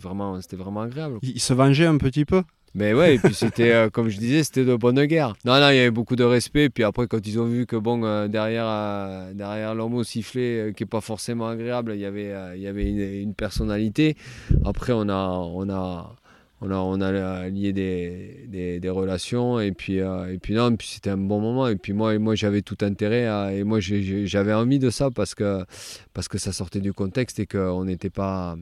[0.00, 1.18] vraiment, vraiment agréable.
[1.22, 2.42] Il se vengeait un petit peu?
[2.74, 5.34] Mais ouais, et puis c'était, comme je disais, c'était de bonne guerre.
[5.44, 6.70] Non, non, il y avait beaucoup de respect.
[6.70, 10.86] Puis après, quand ils ont vu que bon, derrière, derrière l'homme au sifflet, qui est
[10.86, 14.16] pas forcément agréable, il y avait, il y avait une, personnalité.
[14.64, 16.14] Après, on a, on a,
[16.60, 20.88] on a, on a lié des, des, relations et puis, euh, et puis non, puis
[20.88, 24.78] c'était un bon moment et puis moi, moi j'avais tout intérêt et moi j'avais envie
[24.78, 25.64] de ça parce que,
[26.12, 28.56] parce que ça sortait du contexte et qu'on n'était pas,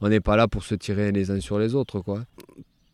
[0.00, 2.24] on n'est pas là pour se tirer les uns sur les autres quoi.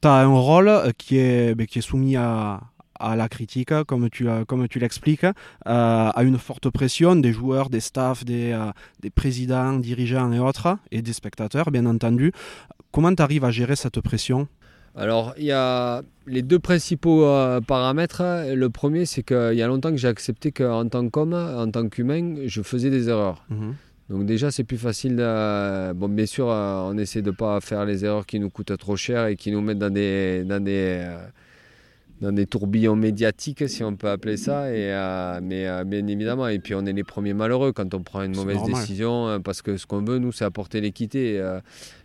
[0.04, 2.60] Tu as un rôle qui est, ben, qui est soumis à,
[3.00, 5.30] à la critique, comme tu, comme tu l'expliques, euh,
[5.64, 10.76] à une forte pression des joueurs, des staffs, des, euh, des présidents, dirigeants et autres,
[10.90, 12.32] et des spectateurs, bien entendu.
[12.92, 14.46] Comment tu arrives à gérer cette pression?
[14.94, 18.44] Alors, il y a les deux principaux euh, paramètres.
[18.54, 21.88] Le premier, c'est qu'il y a longtemps que j'ai accepté qu'en tant qu'homme, en tant
[21.88, 23.42] qu'humain, je faisais des erreurs.
[23.48, 23.74] Mhm.
[24.10, 25.16] Donc déjà, c'est plus facile.
[25.94, 28.76] Bon, bien sûr, euh, on essaie de ne pas faire les erreurs qui nous coûtent
[28.76, 31.26] trop cher et qui nous mettent dans des, dans des, euh,
[32.20, 34.70] dans des tourbillons médiatiques, si on peut appeler ça.
[34.70, 38.02] Et, euh, mais euh, bien évidemment, et puis on est les premiers malheureux quand on
[38.02, 41.42] prend une mauvaise décision, euh, parce que ce qu'on veut, nous, c'est apporter l'équité.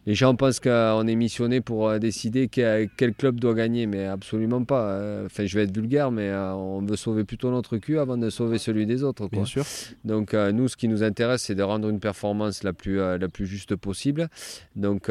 [0.05, 4.99] les gens pensent qu'on est missionné pour décider quel, club doit gagner, mais absolument pas.
[5.25, 8.57] Enfin, je vais être vulgaire, mais on veut sauver plutôt notre cul avant de sauver
[8.57, 9.29] celui des autres.
[9.29, 9.65] Bien sûr.
[10.05, 13.45] Donc nous, ce qui nous intéresse, c'est de rendre une performance la plus, la plus
[13.45, 14.29] juste possible.
[14.75, 15.09] Donc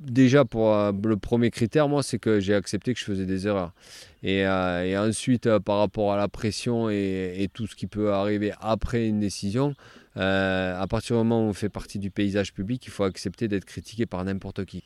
[0.00, 3.46] déjà, pour euh, le premier critère, moi, c'est que j'ai accepté que je faisais des
[3.46, 3.72] erreurs.
[4.22, 8.52] Et, euh, ensuite, euh, par rapport à la pression et, tout ce qui peut arriver
[8.60, 9.74] après une décision,
[10.16, 13.64] à partir du moment où on fait partie du paysage public, il faut accepter d'être
[13.64, 14.84] critiqué par n'importe qui.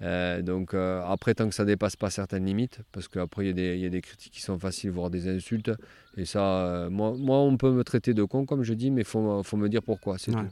[0.00, 4.00] donc après, tant que ça dépasse pas certaines limites, parce qu'après il y, a des
[4.00, 5.72] critiques qui sont faciles, voire des insultes,
[6.16, 9.06] et ça, moi, moi, on peut me traiter de con, comme je dis, mais il
[9.06, 10.48] faut, faut, me dire pourquoi, c'est tout.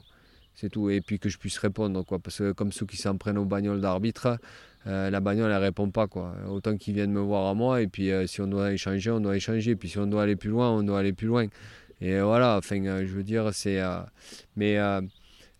[0.55, 0.89] C'est tout.
[0.89, 2.19] Et puis que je puisse répondre, quoi.
[2.19, 4.39] Parce que comme ceux qui s'en prennent aux bagnoles d'arbitre,
[4.87, 6.33] euh, la bagnole, elle répond pas, quoi.
[6.49, 9.19] Autant qu'ils viennent me voir à moi, et puis euh, si on doit échanger, on
[9.19, 9.75] doit échanger.
[9.75, 11.47] Puis si on doit aller plus loin, on doit aller plus loin.
[12.01, 13.81] Et voilà, enfin, euh, je veux dire, c'est.
[14.55, 14.77] mais.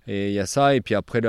[0.08, 1.22] il y a ça, et puis après,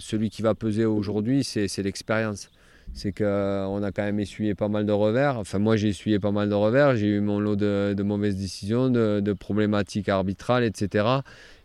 [0.00, 2.50] celui qui va peser aujourd'hui, c'est l'expérience
[2.92, 5.38] c'est qu'on a quand même essuyé pas mal de revers.
[5.38, 6.96] Enfin, moi, j'ai essuyé pas mal de revers.
[6.96, 11.04] J'ai eu mon lot de, mauvaises décisions, de, problématiques arbitrales, etc.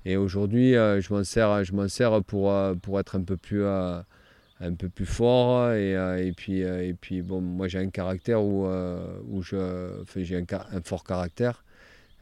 [0.06, 3.38] Et aujourd'hui, euh, je m'en sers, je m'en sers pour, euh, pour être un peu
[3.38, 4.00] plus, euh,
[4.60, 5.72] un peu plus fort.
[5.74, 8.68] Et, et puis, et puis bon, moi j'ai un caractère où,
[9.30, 11.64] où je, j'ai un, un, fort caractère.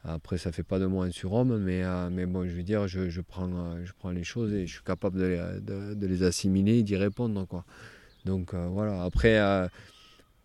[0.04, 3.10] Après, ça fait pas de moi un surhomme, mais, mais bon, je veux dire, je,
[3.10, 6.22] je, prends, je prends les choses et je suis capable de les, de, de les
[6.22, 7.46] assimiler et d'y répondre.
[7.46, 7.64] Quoi.
[8.24, 9.38] Donc voilà, après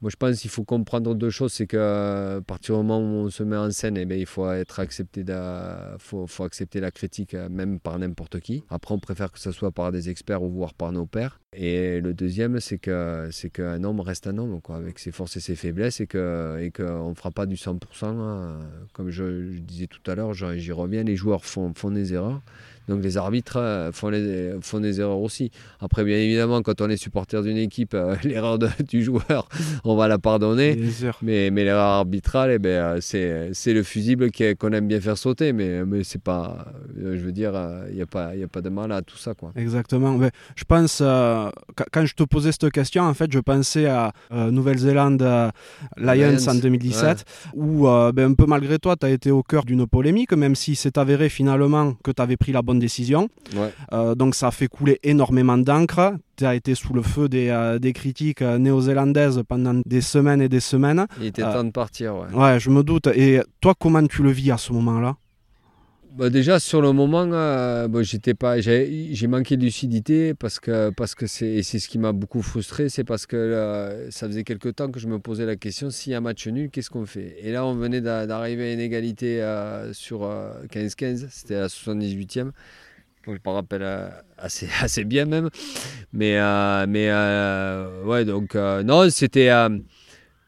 [0.06, 1.54] moi, je pense qu'il faut comprendre deux choses.
[1.54, 4.48] C'est qu'à partir du moment où on se met en scène, eh bien, il faut,
[4.52, 5.34] être accepté de,
[5.98, 8.64] faut, faut, accepter la critique, euh, même par n'importe qui.
[8.70, 11.42] Après, on préfère que ce soit par des experts ou voire par nos pairs.
[11.58, 15.38] Et le deuxième, c'est que c'est qu'un homme reste un homme, quoi, avec ses forces
[15.38, 17.80] et ses faiblesses, et qu'on et ne fera pas du 100%.
[18.04, 18.60] Hein.
[18.94, 22.42] Comme je, je, disais tout à l'heure, j'y reviens, les joueurs font, font des erreurs.
[22.88, 25.52] Donc les arbitres euh, font, les, font des erreurs aussi.
[25.80, 29.50] Après, bien évidemment, quand on est supporter d'une équipe, euh, l'erreur du joueur,
[29.84, 30.80] on va la pardonner.
[31.22, 35.54] Mais, mais l'erreur arbitrale, eh ben, c'est, c'est le fusible qu'on aime bien faire sauter.
[35.54, 37.54] Mais, mais c'est pas, je veux dire,
[37.90, 39.34] il n'y a, pas, a pas de mal à tout ça.
[39.34, 39.52] Quoi.
[39.56, 40.18] Exactement.
[40.18, 41.45] Mais je pense euh,
[41.92, 45.22] quand je te posais cette question, en fait, je pensais à euh, Nouvelle-Zélande
[45.98, 49.88] Lions, en 2017, où ben, un peu malgré toi, tu as été au cœur d'une
[49.88, 53.30] polémique, même si c'est avéré finalement que tu avais pris la bonne décision.
[54.16, 56.14] donc ça a fait couler énormément d'encre.
[56.38, 60.60] Tu as été sous le feu des, des critiques néo-zélandaises pendant des semaines et des
[60.60, 61.06] semaines.
[61.20, 62.34] Il était temps de partir, ouais.
[62.34, 63.08] Ouais, je me doute.
[63.08, 65.16] Et toi, comment tu le vis à ce moment-là?
[66.16, 71.14] Bah, déjà sur le moment, euh, j'étais pas, j'ai manqué de lucidité parce que parce
[71.14, 74.70] que c'est c'est ce qui m'a beaucoup frustré, c'est parce que euh, ça faisait quelque
[74.70, 77.06] temps que je me posais la question s'il y a un match nul, qu'est-ce qu'on
[77.06, 77.36] fait?
[77.42, 80.22] Et là, on venait d'arriver à une égalité euh, sur
[80.72, 82.52] 15-15, c'était la 78e.
[83.26, 83.84] Donc, je me rappelle
[84.38, 85.50] assez, assez bien même.
[86.14, 86.40] Mais,
[86.88, 87.12] mais
[88.06, 89.50] ouais, donc, non, c'était.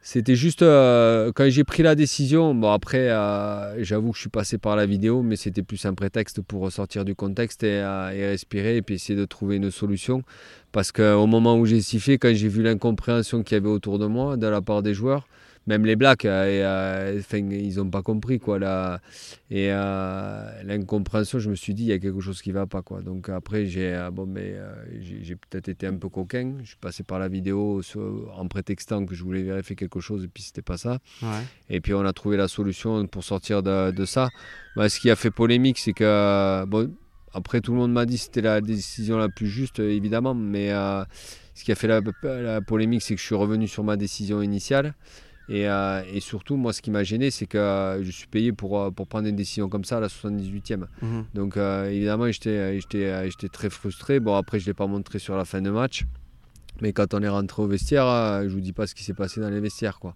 [0.10, 2.56] C'était juste euh, quand j'ai pris la décision.
[2.56, 5.94] Bon, après, euh, j'avoue que je suis passé par la vidéo, mais c'était plus un
[5.94, 9.70] prétexte pour ressortir du contexte et, euh, et, respirer et puis essayer de trouver une
[9.70, 10.22] solution.
[10.72, 14.06] Parce qu'au moment où j'ai sifflé, quand j'ai vu l'incompréhension qu'il y avait autour de
[14.06, 15.28] moi de la part des joueurs,
[15.68, 18.40] même les Blacks, euh, euh, ils n'ont pas compris.
[18.40, 19.02] Quoi, là.
[19.52, 22.66] Et euh, l'incompréhension, je me suis dit, il y a quelque chose qui ne va
[22.66, 22.82] pas.
[22.82, 23.02] Quoi.
[23.02, 24.56] Donc après, j'ai bon, mais,
[25.02, 26.56] j'ai peut-être été un peu coquin.
[26.62, 27.82] Je suis passé par la vidéo
[28.34, 31.00] en prétextant que je voulais vérifier quelque chose, et puis c'était pas ça.
[31.70, 34.30] Et puis on a trouvé la solution pour sortir de, ça.
[34.76, 36.66] Bah, ce qui a fait polémique, c'est que...
[36.66, 36.94] Bon,
[37.34, 40.70] après, tout le monde m'a dit que c'était la décision la plus juste, évidemment, mais
[40.70, 44.42] ce qui a fait la, la polémique, c'est que je suis revenu sur ma décision
[44.42, 44.94] initiale.
[45.50, 48.80] Euh, et, surtout, moi, ce qui m'a gêné, c'est que euh, je suis payé pour,
[48.80, 50.86] euh, pour prendre une décision comme ça à la 78e.
[51.02, 51.26] Mhm.
[51.34, 52.80] Donc, évidemment, j'étais
[53.52, 54.20] très frustré.
[54.20, 56.06] Bon, après, je ne l'ai pas montré sur la fin de match.
[56.82, 58.06] Mais quand on est rentré au vestiaire,
[58.44, 60.00] je ne vous dis pas ce qui s'est passé dans les vestiaires.
[60.00, 60.16] Quoi.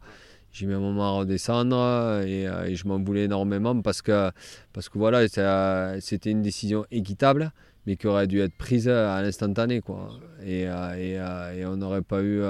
[0.52, 4.30] J'ai mis un moment à redescendre et, je m'en voulais énormément parce que,
[4.74, 7.52] parce que voilà, c'était une décision équitable,
[7.88, 9.82] mais qui aurait dû être prise à l'instantané.
[9.82, 10.10] Quoi.
[10.46, 10.66] Et,
[10.98, 12.42] et, et on n'aurait pas eu.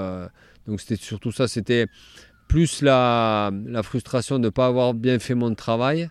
[0.66, 1.48] donc, c'était surtout ça.
[1.48, 1.86] C'était
[2.52, 3.50] plus la,
[3.82, 6.10] frustration de ne pas avoir bien fait mon travail,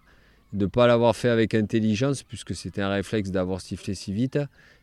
[0.53, 4.39] de ne pas l'avoir fait avec intelligence, puisque c'était un réflexe d'avoir sifflé si vite,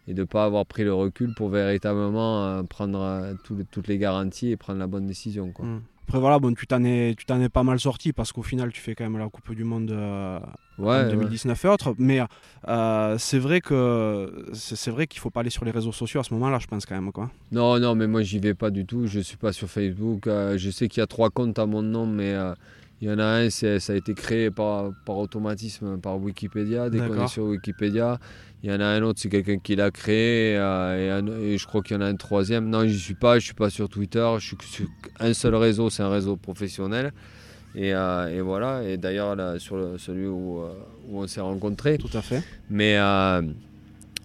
[0.06, 3.34] et de ne pas avoir pris le recul pour véritablement euh, prendre euh,
[3.72, 5.48] toutes les garanties et prendre la bonne décision.
[5.48, 5.80] Mmh.
[6.06, 8.94] Après voilà, bon, tu t'en es, es pas mal sorti parce qu'au final tu fais
[8.94, 10.38] quand même la Coupe du Monde euh,
[10.78, 11.94] en 2019 et autres.
[11.98, 12.20] Mais
[12.68, 16.24] euh, c'est vrai que c'est, vrai qu'il faut pas aller sur les réseaux sociaux à
[16.24, 17.30] ce moment-là, je pense quand même quoi.
[17.52, 19.06] Non, non, mais moi j'y vais pas du tout.
[19.06, 20.26] Je suis pas sur Facebook.
[20.26, 22.34] Euh, je sais qu'il y a trois comptes à mon nom, mais
[23.00, 26.98] il y en a un, ça a été créé par, par automatisme par Wikipédia, dès
[26.98, 28.18] qu'on est sur Wikipédia.
[28.64, 31.80] Il y en a un autre, c'est quelqu'un qui l'a créé, euh, et, je crois
[31.80, 32.68] qu'il y en a un troisième.
[32.68, 34.86] Non, j'y suis pas, je suis pas sur Twitter, je suis sur
[35.20, 37.12] un seul réseau, c'est un réseau professionnel.
[37.78, 40.72] Et, euh, voilà, et d'ailleurs, sur celui où, euh,
[41.08, 41.96] où on s'est rencontrés.
[41.96, 42.42] Tout à fait.
[42.68, 42.98] Mais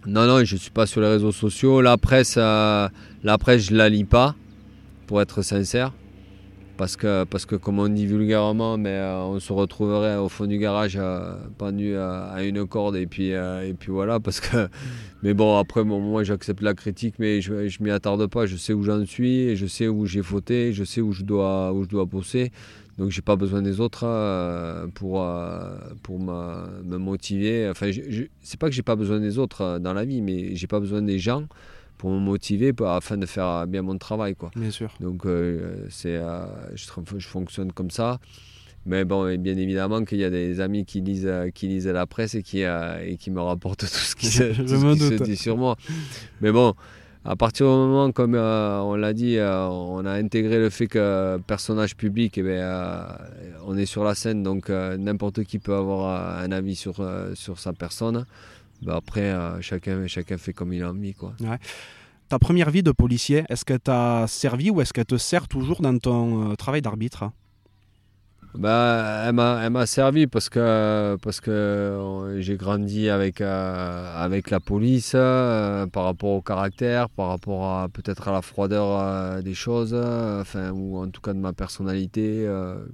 [0.06, 1.80] non, non, je suis pas sur les réseaux sociaux.
[1.80, 2.89] La presse, la
[3.39, 4.36] presse je la lis pas,
[5.06, 5.94] pour être sincère
[6.78, 10.46] parce que, parce que comme on dit vulgairement, mais euh, on se retrouverait au fond
[10.46, 14.20] du garage euh, pendu à, une corde et puis, euh, et puis voilà.
[14.20, 14.68] Parce que,
[15.24, 18.46] mais bon, après, moi j'accepte la critique, mais je ne m'y attarde pas.
[18.46, 21.72] Je sais où j'en suis, je sais où j'ai fauté, je sais où je dois,
[21.74, 22.52] où je dois bosser.
[22.98, 24.06] Donc j'ai pas besoin des autres
[24.94, 25.26] pour,
[26.04, 27.70] pour me, motiver.
[27.70, 27.90] Enfin,
[28.42, 31.02] c'est pas que j'ai pas besoin des autres dans la vie, mais j'ai pas besoin
[31.02, 31.48] des gens
[32.04, 34.36] pour me motiver afin de faire bien mon travail.
[34.36, 34.52] Quoi.
[34.58, 34.94] Bien sûr.
[35.00, 36.86] Donc euh, c'est, euh, je,
[37.18, 38.20] je, fonctionne comme ça.
[38.86, 42.06] Mais bon, bien évidemment qu'il y a des amis qui lisent, euh, qui lisent la
[42.06, 45.78] presse et qui, et qui me rapportent tout ce qui, se, se dit sur moi.
[46.42, 46.74] Mais bon,
[47.26, 51.96] à partir du moment, comme on l'a dit, on a intégré le fait que personnage
[51.96, 53.08] public, eh bien,
[53.66, 56.96] on est sur la scène, donc n'importe qui peut avoir un avis sur,
[57.36, 58.26] sur sa personne.
[58.84, 61.14] Bah, après, euh, chacun, chacun fait comme il a envie.
[61.14, 61.34] Quoi.
[62.30, 65.82] Ta première vie de policier, est-ce qu'elle t'a servi ou est-ce qu'elle te sert toujours
[65.82, 67.32] dans ton euh, travail d'arbitre?
[68.56, 75.12] Bah, elle m'a servi parce que, parce que euh, j'ai grandi avec, avec la police
[75.12, 80.98] par rapport au caractère, par rapport à peut-être à la froideur des choses, enfin, ou
[80.98, 82.46] en tout cas de ma personnalité.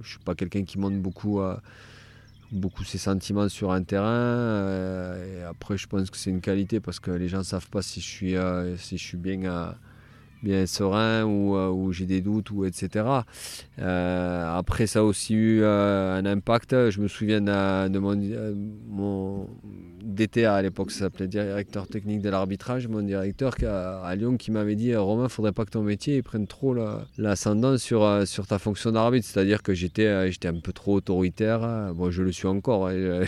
[0.02, 1.40] je suis pas quelqu'un qui monte beaucoup
[2.52, 4.06] beaucoup ses sentiments sur un terrain.
[4.06, 8.00] Euh, après, je pense que c'est une qualité parce que les gens savent pas si
[8.00, 9.72] je suis, euh, si je suis bien, euh,
[10.42, 13.04] bien serein ou, ou j'ai des doutes, ou etc.
[13.78, 16.90] après, ça a aussi eu un impact.
[16.90, 18.16] Je me souviens de, mon,
[18.88, 19.48] mon,
[20.02, 24.74] DTA à l'époque, ça s'appelait directeur technique de l'arbitrage, mon directeur à, Lyon qui m'avait
[24.74, 26.74] dit Romain, faudrait pas que ton métier prenne trop
[27.18, 29.26] l'ascendant sur, euh, sur ta fonction d'arbitre.
[29.26, 31.92] C'est-à-dire que j'étais euh, j'étais un peu trop autoritaire.
[31.94, 32.88] Bon, je le suis encore.
[32.88, 33.22] Hein.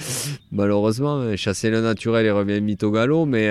[0.52, 3.50] Malheureusement, chasser le naturel et revient mythe au galop, mais.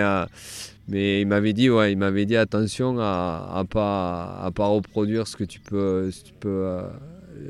[0.87, 5.27] Mais il m'avait dit, ouais, il m'avait dit attention à, à pas à pas reproduire
[5.27, 6.79] ce que tu peux, tu peux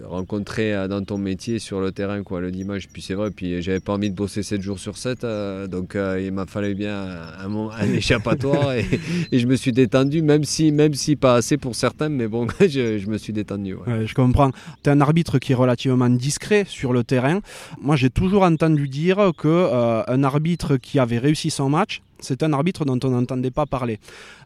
[0.05, 2.87] rencontrer euh, dans ton métier sur le terrain quoi le dimanche.
[2.91, 5.95] Puis c'est vrai puis j'avais pas envie de bosser 7 jours sur 7 euh, donc
[5.95, 8.85] euh, il m'a fallu bien un, un échappatoire et,
[9.31, 12.97] je me suis détendu même si même si pas assez pour certains mais bon je,
[12.97, 14.51] je me suis détendu je comprends.
[14.83, 17.39] Tu es un arbitre qui est relativement discret sur le terrain.
[17.81, 22.53] Moi j'ai toujours entendu dire que un arbitre qui avait réussi son match c'est un
[22.53, 23.99] arbitre dont on n'entendait pas parler.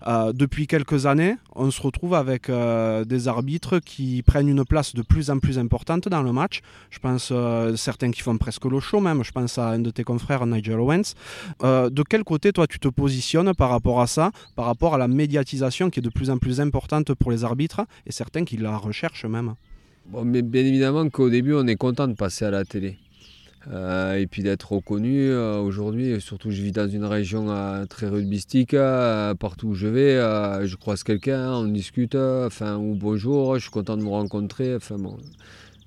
[0.07, 4.93] Euh, depuis quelques années, on se retrouve avec euh, des arbitres qui prennent une place
[4.95, 6.62] de plus en plus importante dans le match.
[6.89, 9.23] Je pense euh, certains qui font presque le show même.
[9.23, 11.13] Je pense à un de tes confrères, Nigel Owens.
[11.62, 15.07] de quel côté toi tu te positionnes par rapport à ça, par rapport à la
[15.07, 18.77] médiatisation qui est de plus en plus importante pour les arbitres et certains qui la
[18.77, 19.55] recherchent même?
[20.05, 22.97] Bien évidemment qu'au début on est content de passer à la télé.
[23.69, 26.19] Euh, et puis d'être reconnu euh, aujourd'hui.
[26.19, 28.76] Surtout, je vis dans une région euh, très rugbystique.
[29.39, 30.15] partout où je vais,
[30.67, 34.76] je croise quelqu'un, on discute, enfin, ou bonjour, je suis content de me rencontrer.
[34.76, 35.17] Enfin, bon,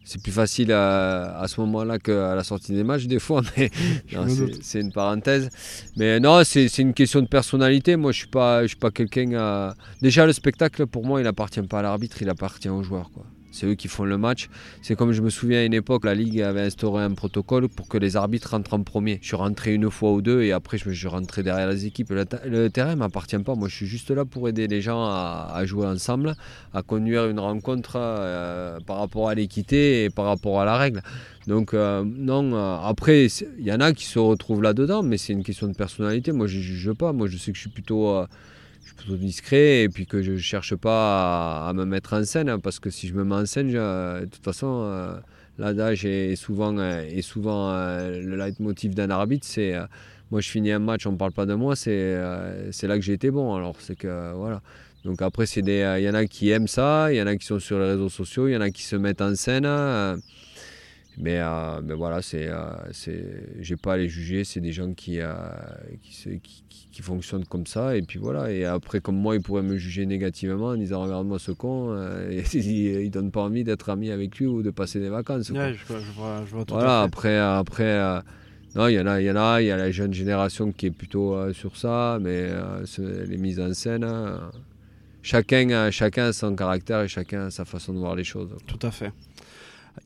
[0.05, 3.71] c'est plus facile à, à ce moment-là qu'à la sortie des matchs, des fois, mais
[4.63, 5.49] c'est une parenthèse.
[5.97, 7.97] Mais non, c'est une question de personnalité.
[7.97, 9.75] Moi, je ne suis pas, pas quelqu'un.
[10.01, 13.11] Déjà, le spectacle, pour moi, il appartient pas à l'arbitre, il appartient aux joueurs.
[13.11, 14.49] Quoi c'est eux qui font le match.
[14.83, 17.88] C'est comme je me souviens à une époque, la Ligue avait instauré un protocole pour
[17.88, 19.19] que les arbitres rentrent en premier.
[19.23, 22.11] Je suis rentré une fois ou deux et après je, suis rentré derrière les équipes.
[22.11, 23.55] Le, terrain ne m'appartient pas.
[23.55, 26.35] Moi je suis juste là pour aider les gens à, jouer ensemble,
[26.73, 31.03] à conduire une rencontre euh, par rapport à l'équité et par rapport à la règle.
[31.47, 33.27] Donc euh, non, euh, après
[33.59, 36.33] il y en a qui se retrouvent là-dedans, mais c'est une question de personnalité.
[36.33, 37.12] Moi je ne juge pas.
[37.12, 38.25] Moi je sais que je suis plutôt
[38.95, 42.49] suis plutôt discret et puis que je ne cherche pas à, me mettre en scène
[42.49, 45.19] hein, parce que si je me mets en scène, de toute façon, euh,
[45.59, 49.75] l'adage est souvent, euh, est souvent euh, le leitmotiv d'un arbitre, c'est
[50.31, 52.19] moi je finis un match, on ne parle pas de moi, c'est
[52.73, 53.55] c'est là que j'ai été bon.
[53.55, 54.63] Alors c'est que voilà.
[55.05, 57.59] Donc après, il y en a qui aiment ça, il y en a qui sont
[57.59, 59.67] sur les réseaux sociaux, il y en a qui se mettent en scène.
[61.16, 63.24] Mais, euh, mais voilà, c'est, euh, c'est,
[63.61, 65.33] j'ai pas à les juger, c'est des gens qui, euh,
[66.03, 67.96] qui, qui, qui, fonctionnent comme ça.
[67.96, 71.38] Et puis voilà, et après, comme moi, ils pourraient me juger négativement en disant Regarde-moi
[71.38, 71.96] ce con,
[72.31, 75.50] et, ils ne donnent pas envie d'être amis avec lui ou de passer des vacances.
[75.50, 78.22] Ouais, je, vois, je vois tout voilà, après, après
[78.74, 80.72] non, il y en a, il y en a, il y a la jeune génération
[80.72, 82.48] qui est plutôt sur ça, mais
[82.98, 84.05] les mises en scène.
[85.22, 88.50] chacun, chacun a son caractère et chacun a sa façon de voir les choses.
[88.66, 89.12] Tout à fait.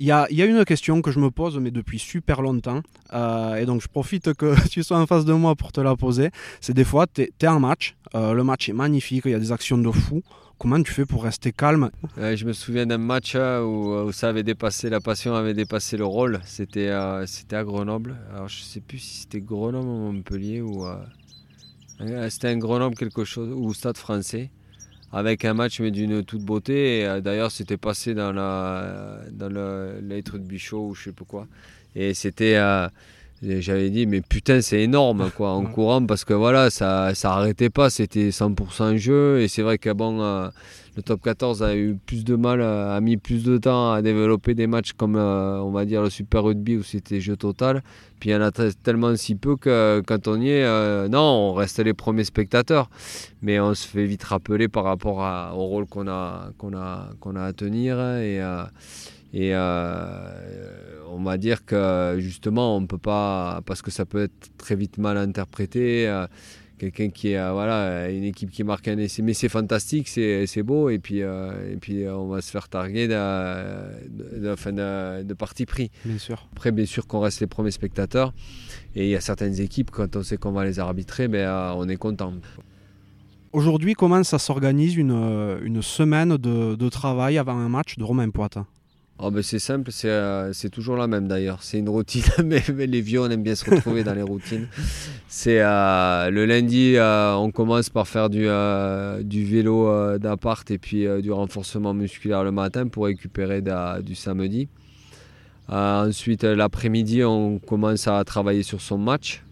[0.01, 2.83] Il y a, une question que je me pose, mais depuis super longtemps,
[3.15, 5.97] euh, et donc je profite que tu sois en face de moi pour te la
[5.97, 6.31] poser.
[6.61, 9.39] C'est des fois, tu es, en match, euh, le match est magnifique, il y a
[9.39, 10.23] des actions de fou.
[10.59, 11.91] Comment tu fais pour rester calme?
[12.17, 16.05] Je me souviens d'un match euh, où, ça avait dépassé, la passion avait dépassé le
[16.05, 16.41] rôle.
[16.45, 16.93] C'était
[17.27, 18.17] c'était à Grenoble.
[18.35, 20.85] Alors je sais plus si c'était Grenoble ou Montpellier ou
[22.29, 24.51] c'était un Grenoble quelque chose ou Stade Français
[25.13, 27.07] avec un match mais d'une toute beauté.
[27.07, 31.25] Euh, d'ailleurs, c'était passé dans, la, dans le lettre de Bichot ou je sais pas
[31.27, 31.47] quoi.
[31.95, 32.57] Et c'était.
[32.57, 32.89] Euh,
[33.41, 37.71] j'avais dit, mais putain, c'est énorme quoi, en courant parce que voilà, ça ça arrêtait
[37.71, 39.41] pas, c'était 100% jeu.
[39.41, 40.49] Et c'est vrai que bon, euh,
[40.99, 44.55] le top 14 a eu plus de mal, a mis plus de temps à développer
[44.55, 47.85] des matchs comme on va dire le Super Rugby où c'était jeu total.
[48.19, 51.21] Puis il y en a tellement si peu que quand on y est, euh, non,
[51.21, 52.91] on reste les premiers spectateurs.
[53.43, 55.19] Mais on se fait vite rappeler par rapport
[55.57, 57.99] au rôle qu'on a, qu'on a, qu'on a à tenir.
[58.01, 58.65] Et, euh,
[59.37, 64.75] euh, on va dire que justement, on peut pas, parce que ça peut être très
[64.75, 66.09] vite mal interprété
[66.79, 69.23] quelqu'un qui est voilà une équipe qui marque un essai.
[69.23, 70.89] Mais c'est fantastique c'est, beau.
[70.89, 73.15] Et puis et puis on va se faire targuer de,
[74.41, 75.91] de, de, parti pris.
[76.05, 76.49] Bien sûr.
[76.53, 78.33] Après bien sûr qu'on reste les premiers spectateurs.
[78.95, 81.89] Et il y a certaines équipes quand on sait qu'on va les arbitrer ben, on
[81.89, 82.35] est content.
[83.53, 88.29] Aujourd'hui, comment ça s'organise une, une semaine de, de, travail avant un match de Romain
[88.29, 88.67] Poitin
[89.21, 91.65] Oh ben c'est simple, euh, c'est toujours la même d'ailleurs.
[91.65, 94.69] C'est une routine, mais, les vieux, on aime bien se retrouver dans les routines.
[95.27, 98.47] C'est euh, le lundi, euh, on commence par faire du,
[99.25, 103.61] du vélo d'appart et puis du renforcement musculaire le matin pour récupérer
[104.03, 104.69] du samedi.
[105.69, 109.43] ensuite, l'après-midi, on commence à travailler sur son match.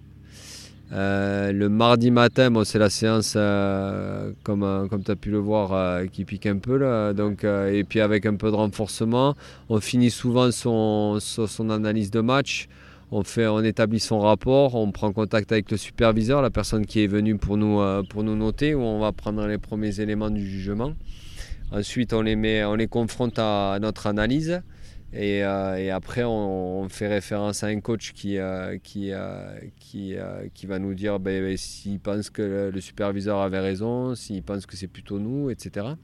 [0.92, 5.38] Euh, le mardi matin, c'est la séance, euh, comme, euh, comme tu as pu le
[5.38, 6.78] voir, qui pique un peu.
[7.14, 9.34] Donc, et puis avec un peu de renforcement,
[9.68, 11.18] on finit souvent son,
[11.70, 12.68] analyse de match.
[13.10, 13.22] on,
[13.64, 17.56] établit son rapport, on prend contact avec le superviseur, la personne qui est venue pour
[17.56, 20.92] nous, noter, où on va prendre les premiers éléments du jugement.
[21.72, 24.62] Ensuite, on les confronte à notre analyse.
[25.18, 25.42] Et,
[25.90, 28.38] après, on, fait référence à un coach qui,
[28.82, 29.12] qui,
[29.78, 30.14] qui,
[30.54, 34.66] qui, va nous dire ben, ben, s'il pense que le superviseur avait raison, s'il pense
[34.66, 35.96] que c'est plutôt nous, etc.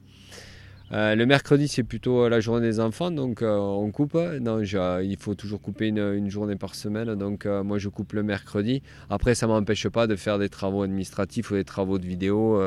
[0.93, 4.15] Euh, le mercredi, c'est plutôt la journée des enfants, donc euh, on coupe.
[4.41, 8.21] Non, il faut toujours couper une, journée par semaine, donc euh, moi je coupe le
[8.21, 8.83] mercredi.
[9.09, 12.61] Après, ça ne m'empêche pas de faire des travaux administratifs ou des travaux de vidéo.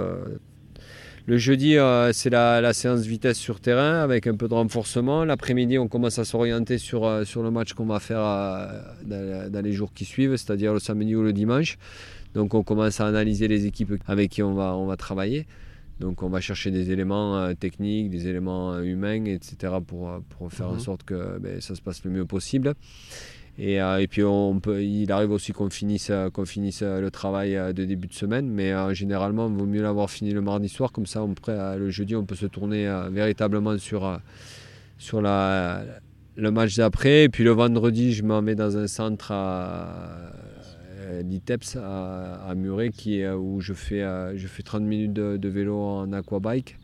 [1.26, 1.76] Le jeudi,
[2.12, 5.24] c'est la, séance vitesse sur terrain avec un peu de renforcement.
[5.24, 8.20] L'après-midi, on commence à s'orienter sur, sur le match qu'on va faire
[9.04, 11.78] dans, les jours qui suivent, c'est-à-dire le samedi ou le dimanche.
[12.34, 15.46] Donc on commence à analyser les équipes avec qui on va, on va travailler.
[16.00, 19.74] Donc on va chercher des éléments euh, techniques, des éléments euh, humains, etc.
[19.86, 20.80] pour, euh, pour faire en mhm.
[20.80, 22.74] sorte que ben, ça se passe le mieux possible.
[23.58, 28.12] Et, et, puis il arrive aussi qu'on finisse, qu'on finisse le travail de début de
[28.12, 31.26] semaine, mais généralement il vaut mieux l'avoir fini le mardi soir, comme ça
[31.78, 34.20] le jeudi on peut se tourner véritablement sur,
[34.98, 37.24] sur le match d'après.
[37.24, 40.32] Et puis le vendredi je m'en mets dans un centre à,
[41.06, 41.22] euh,
[42.48, 42.90] à, Muret
[43.34, 46.76] où je fais, euh, je fais 30 minutes de, vélo en aquabike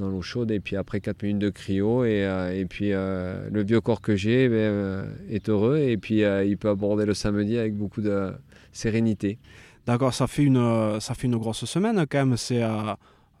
[0.00, 3.62] dans l'eau chaude et puis après 4 minutes de cryo et, euh, et puis le
[3.62, 7.74] vieux corps que j'ai ben, est heureux et puis il peut aborder le samedi avec
[7.74, 8.32] beaucoup de
[8.72, 9.38] sérénité.
[9.86, 12.36] D'accord, ça fait une ça fait une grosse semaine quand même.
[12.36, 12.62] C'est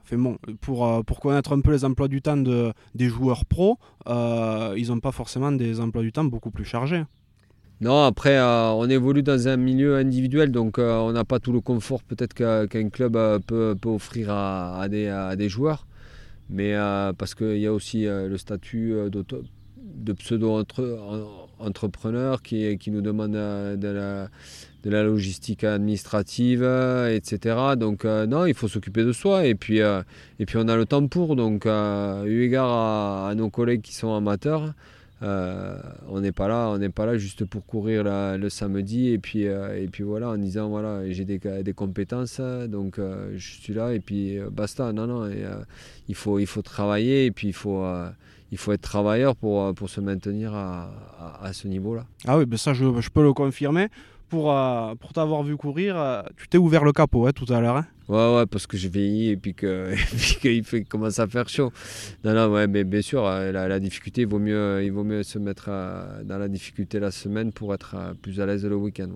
[0.04, 3.78] fait bon, pour, pour connaître un peu les emplois du temps de, des joueurs pros,
[4.06, 7.04] ils n'ont pas forcément des emplois du temps beaucoup plus chargés.
[7.80, 11.50] Non, après, euh, on évolue dans un milieu individuel, donc euh, on n'a pas tout
[11.50, 15.86] le confort peut-être qu'un club euh, peut, offrir à, des, joueurs.
[16.50, 16.74] Mais
[17.16, 18.94] parce qu'il y a aussi le statut
[19.78, 24.28] de pseudo-entrepreneur qui, nous demande de
[24.84, 26.62] la, logistique administrative,
[27.08, 27.56] etc.
[27.76, 31.06] Donc non, il faut s'occuper de soi et puis, et puis on a le temps
[31.06, 31.36] pour.
[31.36, 34.72] Donc eu égard à nos collègues qui sont amateurs,
[35.22, 39.18] euh, on n'est pas là, on n'est pas là juste pour courir le samedi et
[39.18, 43.74] puis euh, et puis voilà en disant voilà j'ai des, compétences donc euh, je suis
[43.74, 45.30] là et puis basta non non
[46.08, 47.84] il faut il faut travailler et puis il faut
[48.50, 50.90] il faut être travailleur pour, pour se maintenir à,
[51.40, 52.04] à, ce niveau-là.
[52.26, 53.88] Ah oui, ben ça je, peux le confirmer
[54.30, 57.60] pour, euh, pour t'avoir vu courir, euh, tu t'es ouvert le capot hein, tout à
[57.60, 57.76] l'heure.
[57.76, 61.72] Hein ouais, ouais, parce que j'ai vieilli et puis qu'il fait commence à faire chaud.
[62.24, 65.22] Non, non, ouais, mais bien sûr, euh, la, difficulté, il vaut, mieux, il vaut mieux
[65.22, 65.68] se mettre
[66.24, 69.08] dans la difficulté la semaine pour être plus à l'aise le week-end.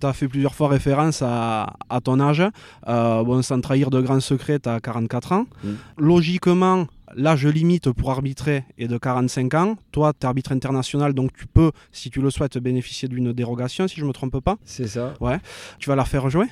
[0.00, 2.42] Tu as fait plusieurs fois référence à, à ton âge.
[2.86, 5.46] bon, sans trahir de grands secrets, tu as 44 ans.
[5.62, 5.68] Mm.
[5.98, 6.86] Logiquement,
[7.16, 9.76] l'âge limite pour arbitrer est de 45 ans.
[9.92, 13.88] Toi, tu es arbitre international, donc tu peux, si tu le souhaites, bénéficier d'une dérogation,
[13.88, 14.58] si je ne me trompe pas.
[14.64, 15.14] C'est ça.
[15.20, 15.38] Ouais.
[15.78, 16.46] Tu vas la faire jouer?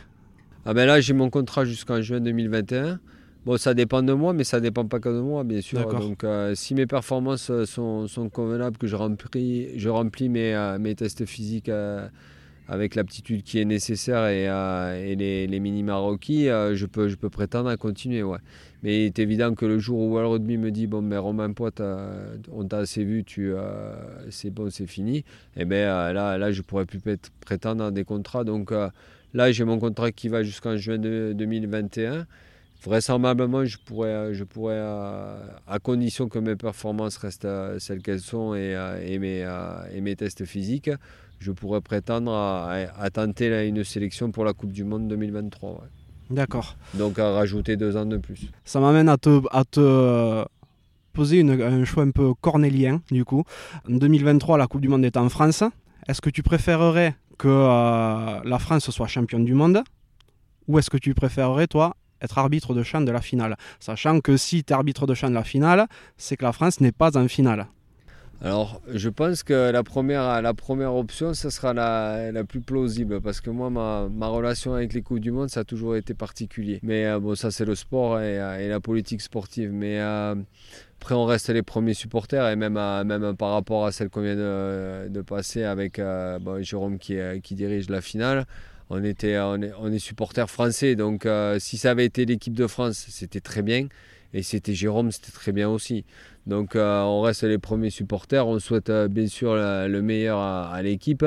[0.64, 3.00] Ah ben là, j'ai mon contrat jusqu'en juin 2021.
[3.46, 5.88] Bon, ça dépend de moi, mais ça dépend pas que de moi, bien sûr.
[5.88, 10.94] Donc, euh, si mes performances sont, convenables, que je remplis, je remplis mes, euh, mes
[10.94, 12.06] tests physiques euh,
[12.66, 14.44] avec l'aptitude qui est nécessaire et,
[15.10, 18.22] et les, les, minima requis, je, peux, je peux prétendre à continuer.
[18.22, 18.38] Ouais.
[18.82, 21.52] Mais il est évident que le jour où World Rugby me dit bon ben Romain
[21.52, 21.72] Poit,
[22.52, 23.52] on t'a assez vu, tu
[24.30, 25.18] c'est bon, c'est fini.
[25.18, 25.24] Et
[25.62, 27.00] eh ben euh, là, là, je pourrais plus
[27.40, 28.44] prétendre à des contrats.
[28.44, 28.88] Donc euh,
[29.34, 32.26] là, j'ai mon contrat qui va jusqu'en juin 2021.
[32.84, 37.48] Vraisemblablement, je pourrais, je pourrais à condition que mes performances restent
[37.80, 40.90] celles qu'elles sont et mes tests physiques,
[41.40, 45.88] je pourrais prétendre à, tenter une sélection pour la Coupe du Monde 2023.
[46.30, 46.76] D'accord.
[46.94, 48.50] Donc à rajouter deux ans de plus.
[48.64, 50.44] Ça m'amène à te, à te
[51.12, 53.44] poser une, un choix un peu cornélien, du coup.
[53.90, 55.64] En 2023, la Coupe du Monde est en France.
[56.06, 59.82] Est-ce que tu préférerais que euh, la France soit championne du monde?
[60.68, 63.56] Ou est-ce que tu préférerais, toi, être arbitre de champ de la finale?
[63.80, 66.80] Sachant que si tu es arbitre de champ de la finale, c'est que la France
[66.80, 67.66] n'est pas en finale.
[68.40, 73.20] Alors, je pense que la première, la première option, ce sera la, la, plus plausible
[73.20, 76.14] parce que moi, ma, ma, relation avec les Coupes du Monde, ça a toujours été
[76.14, 76.78] particulier.
[76.84, 79.72] Mais euh, bon, ça, c'est le sport et, euh, la politique sportive.
[79.72, 80.36] Mais euh,
[81.00, 84.36] après, on reste les premiers supporters et même, même par rapport à celle qu'on vient
[84.36, 86.00] de, passer avec
[86.60, 88.46] Jérôme qui, qui, dirige la finale.
[88.88, 91.26] On, était, on, est, on est supporters français, donc
[91.58, 93.88] si ça avait été l'équipe de France, c'était très bien.
[94.34, 96.04] Et c'était Jérôme, c'était très bien aussi.
[96.48, 100.80] Donc euh, on reste les premiers supporters, on souhaite euh, bien sûr le meilleur à,
[100.82, 101.24] l'équipe,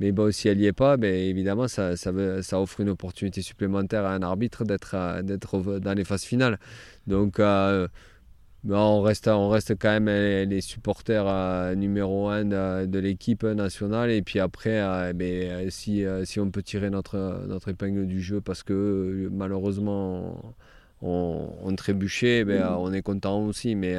[0.00, 2.10] mais bon, si elle n'y est pas, ben, évidemment ça, ça,
[2.58, 6.58] offre une opportunité supplémentaire à un arbitre d'être, euh, dans les phases finales.
[7.06, 10.06] Donc on, reste, on reste quand même
[10.48, 14.10] les, supporters numéro un de, l'équipe nationale.
[14.10, 18.62] Et puis après, ben, si, si on peut tirer notre, notre épingle du jeu parce
[18.62, 20.54] que malheureusement
[21.02, 23.74] on trébuchait, ben, on est content aussi.
[23.74, 23.96] Mais,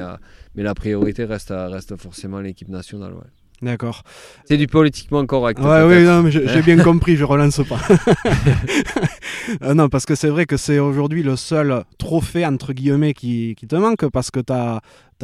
[0.56, 3.14] mais la priorité reste, reste forcément l'équipe nationale.
[3.64, 4.04] D'accord.
[4.46, 5.60] C'est du politiquement correct.
[5.60, 7.80] Ouais, oui, non, mais j'ai bien compris, je relance pas.
[9.62, 13.56] Euh, non, parce que c'est vrai que c'est aujourd'hui le seul trophée, entre guillemets, qui,
[13.58, 14.80] qui te manque, parce que tu as,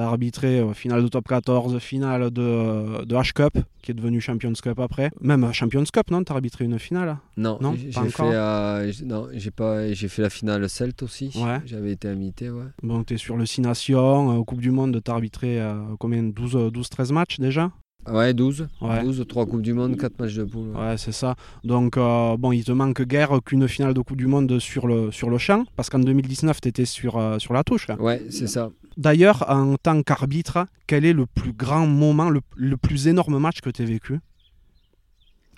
[0.07, 4.79] arbitré euh, finale de top 14, finale de, de H-Cup, qui est devenu Champions Cup
[4.79, 5.11] après.
[5.21, 7.17] Même Champions Cup, non Tu as arbitré une finale?
[7.37, 8.91] Non, non j'ai fait, euh,
[9.33, 11.31] j'ai pas, j'ai fait la finale Celt aussi.
[11.35, 11.59] Ouais.
[11.65, 12.65] J'avais été invité, ouais.
[12.83, 15.61] Bon, tu es sur le Six Nations, Coupe du Monde, tu as arbitré
[15.99, 16.23] combien?
[16.23, 17.71] 12-13 matchs déjà?
[18.07, 18.67] Ouais, 12.
[18.81, 19.03] Ouais.
[19.03, 20.69] 12, 3 Coupes du Monde, 4 matchs de poule.
[20.75, 21.35] Ouais, c'est ça.
[21.63, 25.11] Donc, euh, bon, il te manque guère qu'une finale de Coupe du Monde sur le,
[25.11, 27.87] sur le champ, parce qu'en 2019, tu étais sur, euh, sur la touche.
[27.99, 28.71] Ouais, c'est ça.
[28.97, 33.61] D'ailleurs, en tant qu'arbitre, quel est le plus grand moment, le, le plus énorme match
[33.61, 34.19] que tu as vécu?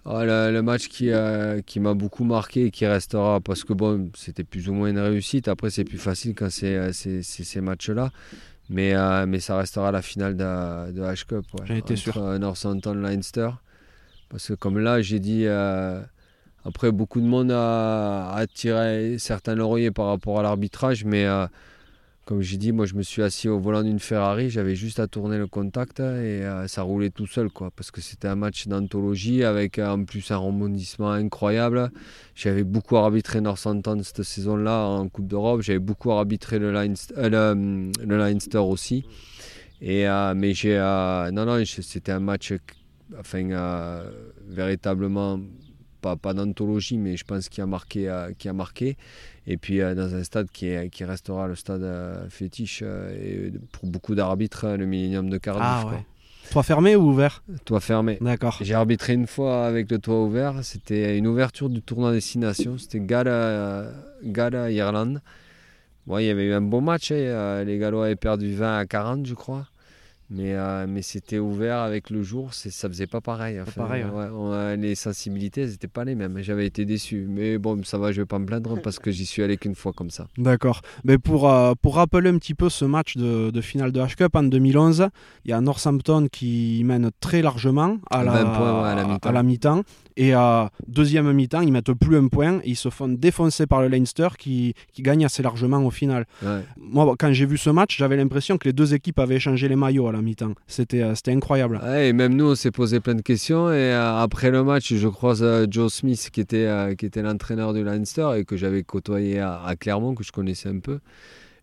[0.03, 4.09] Ah, le, match qui, euh, qui m'a beaucoup marqué et qui restera, parce que bon,
[4.15, 5.47] c'était plus ou moins une réussite.
[5.47, 8.09] Après, c'est plus facile quand c'est ces matchs-là.
[8.72, 11.45] Mais, euh, mais ça restera la finale de, de H-Cup.
[11.59, 12.15] Ouais, J'en étais sûr.
[12.17, 13.49] Euh, Northampton Leinster.
[14.30, 16.01] Parce que comme là, j'ai dit, euh,
[16.63, 21.28] après, beaucoup de monde a, a tiré certains lauriers par rapport à l'arbitrage, mais
[22.26, 25.07] comme j'ai dit, moi je me suis assis au volant d'une Ferrari, j'avais juste à
[25.07, 27.72] tourner le contact et euh, ça roulait tout seul quoi.
[27.76, 31.91] Parce que c'était un match d'anthologie avec euh, en plus un rebondissement incroyable.
[32.36, 35.61] J'avais beaucoup arbitré Northampton cette saison-là en Coupe d'Europe.
[35.61, 39.03] J'avais beaucoup arbitré le, euh, le, Leinster aussi.
[39.82, 40.05] Et,
[40.36, 40.78] mais j'ai.
[41.34, 42.53] non, non, c'était un match
[44.47, 45.39] véritablement
[46.01, 48.07] pas, pas d'anthologie, mais je pense qu'il a marqué.
[48.07, 48.95] a marqué
[49.47, 53.11] et puis euh, dans un stade qui, est, qui restera le stade euh, fétiche euh,
[53.13, 55.63] et pour beaucoup d'arbitres, le Millennium de Cardiff.
[55.65, 56.05] Ah, ouais.
[56.51, 57.43] Toit fermé ou ouvert?
[57.65, 58.17] Toit fermé.
[58.19, 58.57] D'accord.
[58.61, 60.55] J'ai arbitré une fois avec le toit ouvert.
[60.63, 62.77] C'était une ouverture du tournoi Destination.
[62.77, 63.85] C'était Gala,
[64.23, 65.21] Gala Irlande.
[66.09, 67.11] il y avait eu un beau match.
[67.11, 67.63] Hein.
[67.63, 69.67] Les Gallois avaient perdu 20 à 40, je crois.
[70.34, 73.59] Mais, euh, mais c'était ouvert avec le jour, ça faisait pas pareil.
[73.75, 74.05] pareil
[74.77, 76.39] les sensibilités, n'étaient pas les mêmes.
[76.41, 77.27] J'avais été déçu.
[77.29, 79.75] Mais bon, ça va, je vais pas me plaindre parce que j'y suis allé qu'une
[79.75, 80.27] fois comme ça.
[80.38, 80.82] D'accord.
[81.03, 84.36] Mais pour, euh, pour rappeler un petit peu ce match de, de finale de H-Cup
[84.36, 85.09] en 2011,
[85.45, 89.84] il y a Northampton qui mène très largement à la, à la mi-temps.
[90.18, 93.82] Et à deuxième mi-temps, ils mettent plus un point et ils se font défoncer par
[93.82, 96.26] le Leinster qui, qui gagne assez largement au final.
[96.78, 99.76] Moi, quand j'ai vu ce match, j'avais l'impression que les deux équipes avaient échangé les
[99.76, 100.53] maillots à la mi-temps.
[100.68, 101.80] C'était euh, incroyable.
[101.97, 103.72] et même nous, on s'est posé plein de questions.
[103.72, 107.74] Et euh, après le match, je croise euh, Joe Smith, qui était, qui était l'entraîneur
[107.74, 110.99] du Leinster et que j'avais côtoyé à, à Clermont, que je connaissais un peu.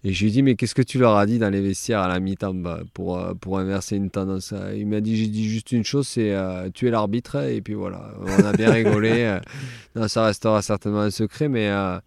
[0.05, 2.01] Et je lui ai dit, mais qu'est-ce que tu leur as dit dans les vestiaires
[2.01, 5.49] à la mi-temps bah, pour, euh, pour inverser une tendance Il m'a dit, j'ai dit
[5.49, 7.37] juste une chose, c'est euh, tu es l'arbitre.
[7.49, 9.39] Et puis voilà, on a bien rigolé.
[9.97, 11.99] non, ça restera certainement un secret, mais euh,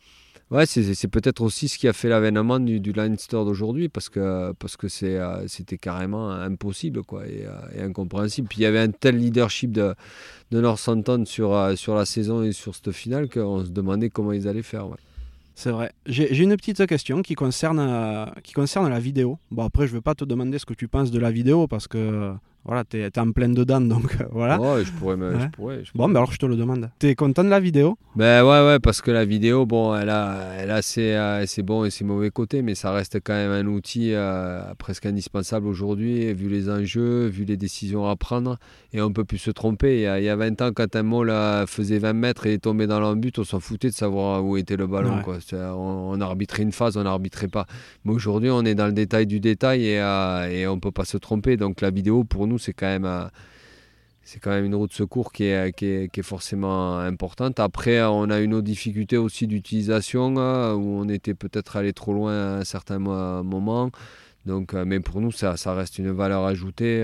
[0.52, 4.54] ouais, c'est peut-être aussi ce qui a fait l'avènement du, du Leinster d'aujourd'hui, parce que
[4.54, 7.46] parce que c'était carrément impossible quoi, et,
[7.78, 8.48] incompréhensible.
[8.48, 9.96] Puis il y avait un tel leadership de,
[10.52, 14.48] de Northampton sur, sur la saison et sur cette finale qu'on se demandait comment ils
[14.48, 14.88] allaient faire.
[15.56, 15.92] C'est vrai.
[16.06, 19.38] J'ai une petite question qui concerne, euh, qui concerne la vidéo.
[19.52, 21.68] Bon, après, je ne vais pas te demander ce que tu penses de la vidéo
[21.68, 22.34] parce que
[22.64, 24.60] voilà, tu es, en pleine dedans, donc euh, voilà.
[24.84, 26.92] Je pourrais, me, je pourrais, Bon, mais alors je te le demande.
[27.00, 27.98] Tu es content de la vidéo?
[28.16, 31.64] Ben ouais, ouais, parce que la vidéo, bon, elle a, elle a ses, euh, ses
[31.64, 35.66] bons et ses mauvais côtés, mais ça reste quand même un outil euh, presque indispensable
[35.66, 38.60] aujourd'hui, vu les enjeux, vu les décisions à prendre,
[38.94, 39.96] et on peut plus se tromper.
[39.96, 42.46] Il y a, il y a 20 ans, quand un mot là, faisait 20 mètres
[42.46, 45.24] et est tombé dans l'embut, on s'en foutait de savoir où était le ballon.
[45.24, 45.40] Quoi.
[45.54, 47.66] On, on, arbitrait une phase, on n'arbitrait pas.
[48.06, 51.06] Mais aujourd'hui, on est dans le détail du détail et, et on ne peut pas
[51.06, 51.58] se tromper.
[51.58, 53.26] Donc la vidéo, pour nous, c'est quand même euh,
[54.24, 57.60] c'est quand même une route de secours qui est, qui est, forcément importante.
[57.60, 62.14] Après, on a une autre difficulté aussi d'utilisation, euh, où on était peut-être allé trop
[62.14, 63.90] loin à un certain moment.
[64.46, 67.04] Donc, euh, mais pour nous, ça, ça reste une valeur ajoutée.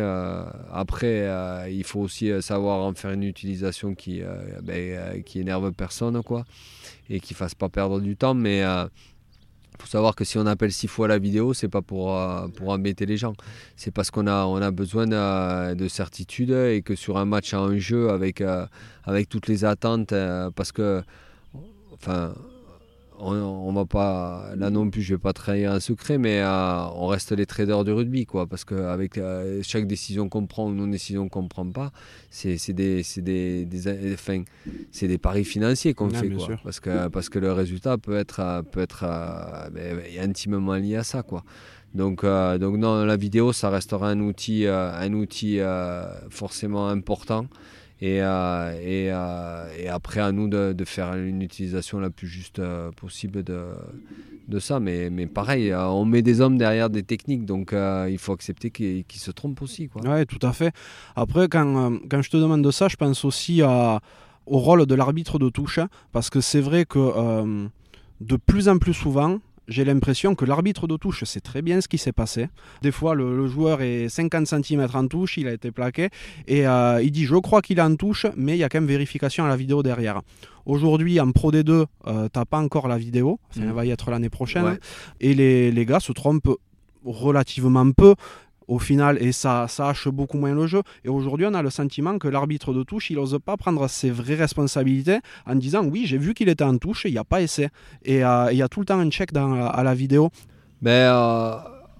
[0.72, 1.28] après,
[1.72, 4.22] il faut aussi savoir en faire une utilisation qui,
[4.62, 6.45] ben, qui énerve personne, quoi,
[7.10, 8.36] et qui fasse pas perdre du temps.
[8.36, 8.64] Mais
[9.80, 12.70] faut savoir que si on appelle six fois la vidéo, c'est pas pour, euh, pour
[12.70, 13.34] embêter les gens.
[13.76, 17.78] C'est parce qu'on a, on a besoin de, certitude et que sur un match en
[17.78, 18.66] jeu avec, euh,
[19.04, 21.02] avec toutes les attentes, euh, parce que
[21.94, 22.34] enfin,
[23.20, 27.07] on, va pas là non plus je vais pas trahir un secret mais euh, on
[27.07, 30.88] reste les traders du rugby quoi parce qu'avec euh, chaque décision qu'on prend ou non
[30.88, 31.91] décision qu'on prend pas
[32.30, 34.43] c'est des c'est des, des, enfin,
[34.91, 36.47] c'est des paris financiers qu'on fait quoi.
[36.63, 39.05] parce que parce que le résultat peut être peut être
[39.72, 41.43] ben, intimement lié à ça quoi.
[41.95, 45.59] Donc, donc non, la vidéo, ça restera un outil, un outil
[46.30, 47.47] forcément important.
[48.02, 52.62] Et, et, et, après, à nous de, faire une utilisation la plus juste
[52.95, 54.80] possible de, ça.
[54.80, 59.32] Mais, pareil, on met des hommes derrière des techniques, donc il faut accepter qu'ils se
[59.32, 59.89] trompent aussi.
[60.04, 60.74] Oui, tout à fait.
[61.16, 63.64] Après, quand, quand je te demande de ça, je pense aussi
[64.48, 65.80] au rôle de l'arbitre de touche,
[66.12, 67.68] parce que c'est vrai que euh,
[68.22, 71.88] de plus en plus souvent, j'ai l'impression que l'arbitre de touche sait très bien ce
[71.88, 72.47] qui s'est passé.
[72.82, 76.09] Des fois, le, joueur est 50 cm en touche, il a été plaqué,
[76.47, 78.80] et euh, il dit Je crois qu'il est en touche, mais il y a quand
[78.80, 80.22] même vérification à la vidéo derrière.
[80.65, 81.70] Aujourd'hui, en Pro D2,
[82.07, 83.72] euh, tu n'as pas encore la vidéo, ça mmh.
[83.72, 84.78] va y être l'année prochaine,
[85.20, 86.57] et les, les gars se trompent
[87.05, 88.15] relativement peu
[88.68, 90.82] au final, et ça, ça hache beaucoup moins le jeu.
[91.05, 94.11] Et aujourd'hui, on a le sentiment que l'arbitre de touche, il n'ose pas prendre ses
[94.11, 97.41] vraies responsabilités en disant oui, j'ai vu qu'il était en touche, il n'y a pas
[97.41, 97.70] essai.
[98.03, 100.30] Et euh, il y a tout le temps un check à la vidéo.
[100.82, 101.55] Mais euh,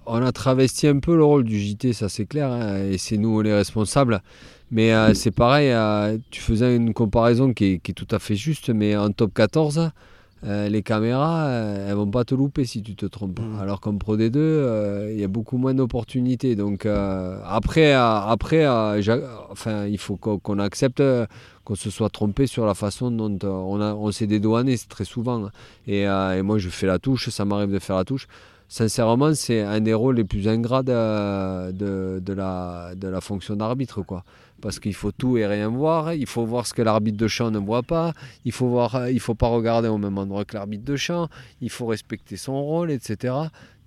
[0.06, 3.16] on a travesti un peu le rôle du JT, ça c'est clair, hein, et c'est
[3.16, 4.22] nous les responsables.
[4.70, 5.74] Mais euh, c'est pareil,
[6.30, 9.90] tu faisais une comparaison qui est, tout à fait juste, mais en top 14,
[10.44, 13.40] euh, les caméras, euh, elles vont pas te louper si tu te trompes.
[13.40, 13.58] Mm.
[13.60, 16.54] Alors qu'en Pro D2, euh, il y a beaucoup moins d'opportunités.
[16.54, 21.02] Donc après, après enfin, il faut qu'on accepte
[21.64, 25.48] qu'on se soit trompé sur la façon dont on, on s'est dédouané très souvent.
[25.86, 26.06] Et,
[26.42, 28.28] moi, je fais la touche, ça m'arrive de faire la touche.
[28.70, 34.02] Sincèrement, c'est un des rôles les plus ingrats de, de, la, de la fonction d'arbitre.
[34.02, 34.24] quoi
[34.60, 36.14] parce qu'il faut tout et rien voir.
[36.14, 38.12] Il faut voir ce que l'arbitre de champ ne voit pas.
[38.44, 41.28] Il faut voir, il faut pas regarder au même endroit que l'arbitre de champ.
[41.60, 43.34] Il faut respecter son rôle, etc.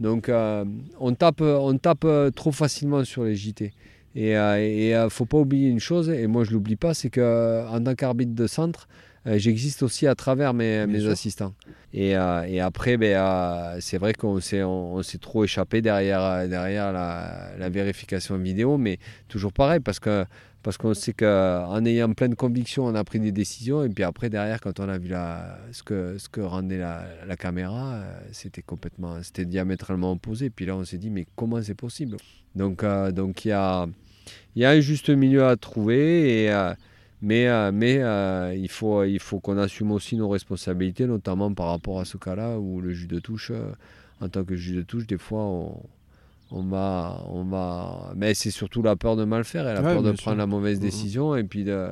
[0.01, 0.65] Donc euh,
[0.99, 3.72] on tape, on tape euh, trop facilement sur les JT.
[4.13, 7.09] Et il euh, ne faut pas oublier une chose, et moi je l'oublie pas, c'est
[7.09, 8.89] qu'en tant qu'arbitre de centre,
[9.26, 11.53] j'existe aussi à travers mes, mes assistants.
[11.93, 17.51] Et, et après, ben, c'est vrai qu'on s'est, on, s'est trop échappé derrière, derrière la,
[17.57, 18.97] la, vérification vidéo, mais
[19.30, 20.26] toujours pareil, parce que
[20.64, 23.84] parce qu'on sait qu'en ayant pleine conviction, on a pris des décisions.
[23.84, 27.36] Et puis après, derrière, quand on a vu la, ce, que, ce que rendait la,
[27.36, 30.49] caméra, euh, c'était complètement, c'était diamétralement opposé.
[30.49, 32.18] Puis là, on s'est dit, mais comment c'est possible?
[32.55, 33.88] Donc, euh, donc il y a,
[34.55, 36.43] y a un juste milieu à trouver.
[36.43, 36.74] Et, euh,
[37.24, 42.05] mais mais il faut, il faut qu'on assume aussi nos responsabilités, notamment par rapport à
[42.05, 43.51] ce cas-là où le juge de touche,
[44.22, 45.84] en tant que juge de touche, des fois, on
[46.52, 47.45] on va, on
[48.16, 50.80] mais c'est surtout la peur de mal faire et la peur de prendre la mauvaise
[50.80, 50.86] mmh, mmh.
[50.86, 51.88] décision et puis de,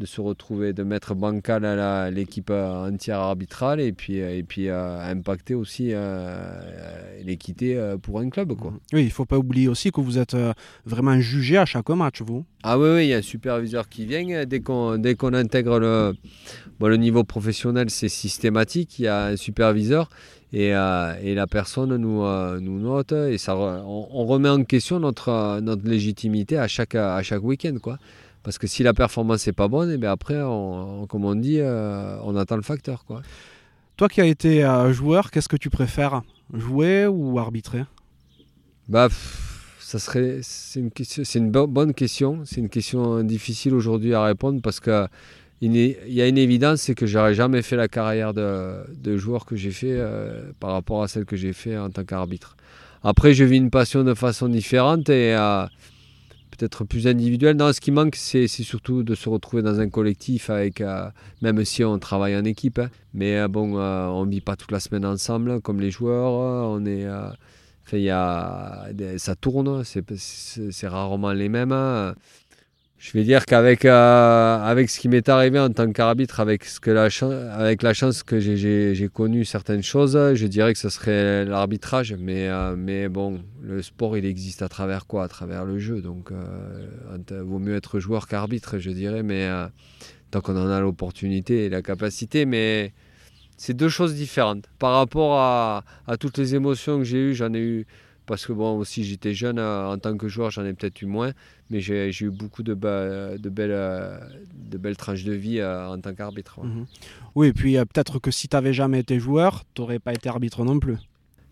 [0.00, 4.42] de, se retrouver, de mettre bancal à l'équipe euh, entière arbitrale et puis, euh, et
[4.42, 5.92] puis euh, impacter aussi
[7.24, 8.54] l'équité pour un club.
[8.54, 8.72] Quoi.
[8.72, 8.80] Mmh.
[8.94, 10.36] Oui, il faut pas oublier aussi que vous êtes
[10.84, 12.44] vraiment jugé à chaque match, vous.
[12.64, 14.44] Ah oui, oui, il y a un superviseur qui vient.
[14.44, 16.14] Dès qu'on dès qu'on intègre le,
[16.80, 18.98] bon, le niveau professionnel, c'est systématique.
[18.98, 20.08] Il y a un superviseur
[20.54, 25.60] euh, et, la personne nous, euh, nous note et ça, on, remet en question notre,
[25.60, 27.76] notre légitimité à chaque, à chaque week-end.
[27.82, 27.98] Quoi.
[28.42, 31.34] Parce que si la performance n'est pas bonne, et eh bien après, on, comme on
[31.34, 33.04] dit, euh, on attend le facteur.
[33.06, 33.22] Quoi.
[33.96, 36.22] Toi qui as été joueur, qu'est-ce que tu préfères?
[36.52, 37.84] Jouer ou arbitrer?
[38.88, 39.08] Bah,
[39.78, 42.40] ça serait, c'est une, c'est une bonne question.
[42.44, 45.06] C'est une question difficile aujourd'hui à répondre parce que
[45.62, 49.54] il y a une évidence, c'est que j'aurais jamais fait la carrière de, joueur que
[49.54, 52.56] j'ai fait euh, par rapport à celle que j'ai fait en tant qu'arbitre.
[53.04, 55.64] Après, je vis une passion de façon différente et euh,
[56.50, 57.56] peut-être plus individuelle.
[57.56, 61.08] Non, ce qui manque, c'est surtout de se retrouver dans un collectif avec, euh,
[61.42, 62.80] même si on travaille en équipe.
[62.80, 62.90] Hein.
[63.14, 66.32] mais bon, on vit pas toute la semaine ensemble comme les joueurs.
[66.32, 67.06] On est,
[67.92, 71.72] y a, ça tourne, c'est rarement les mêmes.
[71.72, 72.16] Hein.
[73.02, 76.78] Je vais dire qu'avec euh, avec ce qui m'est arrivé en tant qu'arbitre, avec, ce
[76.78, 77.08] que la
[77.52, 82.14] avec la chance que j'ai connu certaines choses, je dirais que ce serait l'arbitrage.
[82.16, 85.24] Mais, euh, mais bon, le sport, il existe à travers quoi?
[85.24, 86.00] À travers le jeu.
[86.00, 89.24] Donc, euh, vaut mieux être joueur qu'arbitre, je dirais.
[89.24, 89.48] Mais
[90.30, 92.46] tant qu'on en a l'opportunité et la capacité.
[92.46, 92.92] Mais
[93.56, 94.66] c'est deux choses différentes.
[94.78, 95.82] Par rapport à
[96.20, 97.86] toutes les émotions que j'ai eues, j'en ai eu
[98.32, 101.32] parce que bon, aussi j'étais jeune en tant que joueur, j'en ai peut-être eu moins,
[101.68, 104.18] mais j'ai eu beaucoup de, de, belles,
[104.70, 106.60] de belles tranches de vie euh, en tant qu'arbitre.
[106.64, 106.86] Mhm.
[107.34, 110.14] Oui, et puis euh, peut-être que si tu n'avais jamais été joueur, tu n'aurais pas
[110.14, 110.96] été arbitre non plus.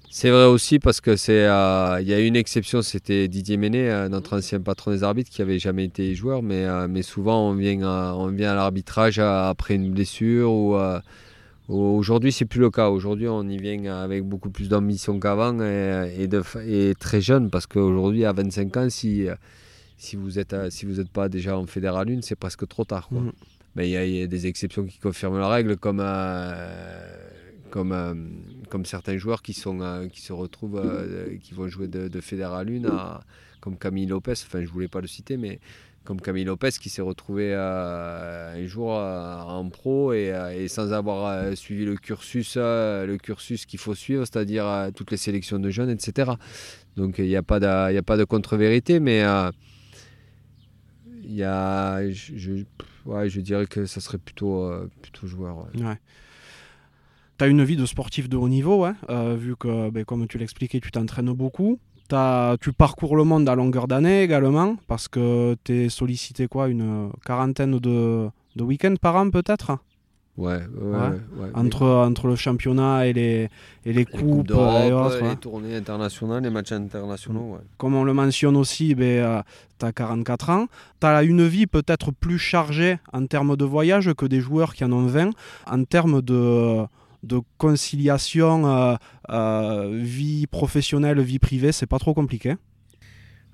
[0.08, 4.08] C'est vrai aussi parce que c'est euh, il y a une exception, c'était Didier Ménet,
[4.08, 7.82] notre ancien patron des arbitres, qui avait jamais été joueur, mais, mais souvent on vient,
[8.14, 10.78] on vient à l'arbitrage après une blessure ou
[11.70, 12.88] Aujourd'hui, c'est plus le cas.
[12.88, 16.28] Aujourd'hui, on y vient avec beaucoup plus d'ambition qu'avant et,
[16.66, 19.26] et, très jeune parce qu'aujourd'hui, à 25 ans, si,
[19.96, 23.08] si vous n'êtes si vous pas déjà en fédéral 1, c'est presque trop tard.
[23.12, 23.30] Mm.
[23.76, 27.16] Mais il y, a des exceptions qui confirment la règle, comme, euh,
[27.70, 28.14] comme, euh,
[28.68, 30.82] comme certains joueurs qui, sont, qui se retrouvent,
[31.40, 33.20] qui vont jouer de, de Fédéral 1,
[33.60, 35.60] comme Camille Lopez, enfin je voulais pas le citer, mais
[36.04, 41.96] comme Camille Lopez qui s'est retrouvé un jour en pro et, sans avoir suivi le
[41.96, 46.32] cursus, le cursus qu'il faut suivre, c'est-à-dire toutes les sélections de jeunes, etc.
[46.96, 49.22] Donc il n'y a pas de, a pas de contre-vérité, mais
[51.30, 55.68] il y a, je, dirais que ça serait plutôt, euh, plutôt joueur.
[55.74, 55.96] Ouais.
[57.38, 60.26] Tu as une vie de sportif de haut niveau, hein, euh, vu que, ben, comme
[60.26, 61.78] tu l'expliquais, tu t'entraînes beaucoup.
[62.12, 66.68] As, tu parcours le monde à longueur d'année également, parce que tu es sollicité quoi,
[66.68, 69.78] une quarantaine de, de week-ends par an peut-être?
[70.36, 73.48] Ouais, ouais, entre, entre le championnat et les,
[73.84, 77.58] et les, coupes, les tournées internationales, les matchs internationaux.
[77.76, 79.42] Comme on le mentionne aussi, ben,
[79.78, 80.66] tu as 44 ans.
[80.98, 84.82] Tu as une vie peut-être plus chargée en termes de voyage que des joueurs qui
[84.82, 85.30] en ont 20.
[85.66, 86.86] En termes de,
[87.22, 88.94] de conciliation euh,
[89.30, 92.56] euh, vie professionnelle, vie privée, c'est pas trop compliqué.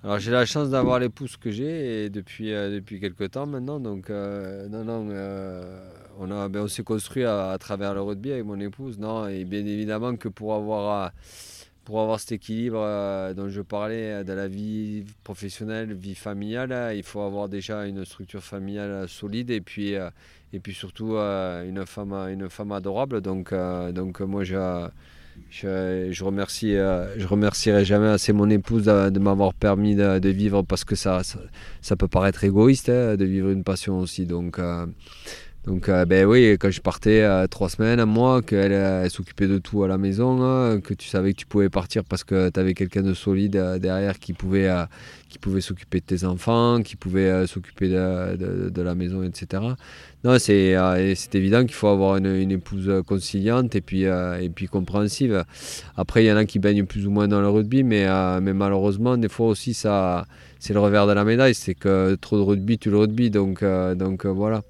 [0.05, 3.81] Alors j'ai la chance d'avoir l'épouse que j'ai depuis, euh, depuis quelques temps maintenant.
[3.81, 5.09] Donc non, non,
[6.19, 8.99] on, ben, on s'est construit à, travers le rugby avec mon épouse.
[8.99, 11.13] Non, et bien évidemment que pour avoir,
[11.87, 16.95] pour avoir cet équilibre euh, dont je parlais euh, de la vie professionnelle, vie familiale,
[16.97, 20.11] il faut avoir déjà une structure familiale solide et puis, euh,
[20.57, 23.21] et puis surtout une, femme, une femme adorable.
[23.21, 23.55] Donc,
[23.93, 24.89] donc moi, je,
[25.51, 30.97] je, remercie, je remercierai jamais assez mon épouse de, m'avoir permis de, vivre parce que
[30.97, 31.21] ça,
[31.83, 34.27] ça, peut paraître égoïste hein, de vivre une passion aussi.
[34.27, 34.59] Donc,
[35.67, 39.49] donc, euh, ben oui, quand je partais euh, trois semaines, un mois, qu'elle euh, s'occupait
[39.49, 42.51] de tout à la maison, hein, que tu savais que tu pouvais partir parce que
[42.51, 44.71] tu avais quelqu'un de solide derrière qui pouvait,
[45.29, 49.61] qui pouvait s'occuper de tes enfants, qui pouvait s'occuper de, la maison, etc.
[50.23, 50.77] Non, c'est
[51.35, 55.45] évident qu'il faut avoir une, une, épouse conciliante et puis, et puis compréhensive.
[55.97, 58.07] Après, il y en a qui baignent plus ou moins dans le rugby, mais,
[58.41, 60.27] mais malheureusement, des fois aussi, ça
[60.61, 63.31] c'est le revers de la médaille, c'est que trop de rugby, tu le rugby.
[63.31, 63.65] Donc,
[63.97, 64.63] donc voilà.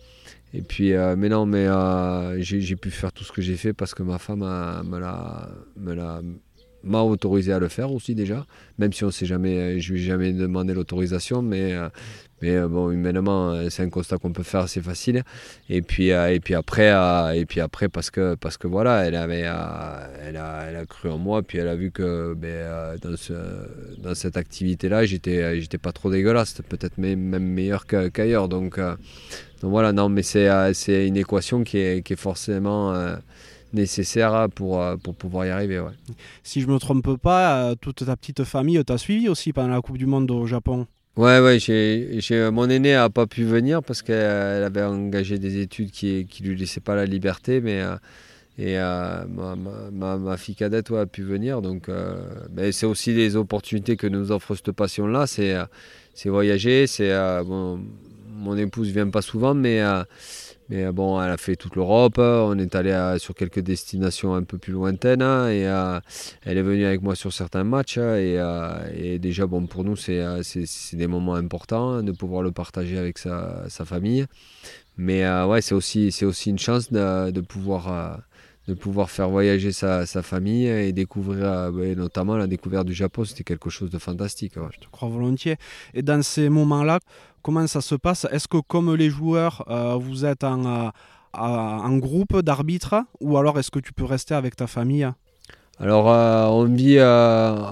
[0.56, 3.74] Et puis, euh, mais non, mais euh, j'ai pu faire tout ce que j'ai fait
[3.74, 6.22] parce que ma femme me l'a
[6.82, 8.46] m'a autorisé à le faire aussi déjà,
[8.78, 11.74] même si on sait jamais, je lui ai jamais demandé l'autorisation, mais
[12.42, 15.24] mais bon, humainement, c'est un constat qu'on peut faire assez facile.
[15.68, 16.92] Et puis et puis après
[17.36, 21.10] et puis après parce que parce que voilà, elle avait elle a, elle a cru
[21.10, 23.32] en moi, puis elle a vu que ben, dans, ce,
[23.98, 28.78] dans cette activité-là, j'étais j'étais pas trop dégueulasse, peut-être même meilleur qu'ailleurs, donc
[29.60, 30.72] donc voilà, non, mais c'est euh,
[31.06, 33.16] une équation qui est, qui est forcément euh,
[33.72, 35.80] nécessaire pour, euh, pour pouvoir y arriver.
[35.80, 35.92] Ouais.
[36.42, 39.80] Si je ne me trompe pas, toute ta petite famille t'a suivi aussi pendant la
[39.80, 40.86] Coupe du Monde au Japon
[41.16, 45.90] Ouais, ouais, j'ai, mon aîné n'a pas pu venir parce qu'elle avait engagé des études
[45.90, 47.82] qui ne lui laissaient pas la liberté, mais
[48.58, 49.56] et ma,
[49.90, 51.62] ma, ma, fille cadette a pu venir.
[51.62, 51.88] Donc,
[52.54, 55.56] mais c'est aussi les opportunités que nous offre cette passion-là, c'est,
[56.12, 57.10] c'est voyager, c'est
[57.46, 57.80] bon,
[58.36, 60.02] mon épouse vient pas souvent, mais, euh,
[60.68, 62.18] mais euh, bon, elle a fait toute l'Europe.
[62.18, 65.62] On est allé euh, sur quelques destinations un peu plus lointaines hein, et
[66.44, 67.98] elle est venue avec moi sur certains matchs.
[67.98, 68.16] Hein,
[68.94, 70.22] et, déjà, bon, pour nous, c'est
[70.92, 74.26] des moments importants hein, de pouvoir le partager avec sa, famille.
[74.98, 78.20] Mais ouais, c'est aussi, aussi une chance de, pouvoir
[78.66, 83.70] de pouvoir faire voyager sa, famille et découvrir, notamment la découverte du Japon, c'était quelque
[83.70, 84.54] chose de fantastique.
[84.56, 85.56] Je te crois volontiers.
[85.94, 87.00] Et dans ces moments-là,
[87.42, 88.26] comment ça se passe?
[88.32, 90.90] Est-ce que comme les joueurs, euh, vous êtes en,
[91.38, 95.08] euh, groupe d'arbitres ou alors est-ce que tu peux rester avec ta famille?
[95.78, 96.96] Alors, euh, on vit.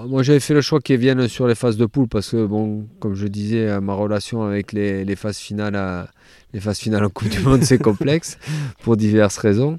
[0.07, 2.87] moi, j'avais fait le choix qu'ils viennent sur les phases de poule parce que, bon,
[2.99, 6.07] comme je disais, ma relation avec les, les phases finales
[6.55, 8.37] les phases finales en Coupe du Monde, c'est complexe
[8.81, 9.77] pour diverses raisons.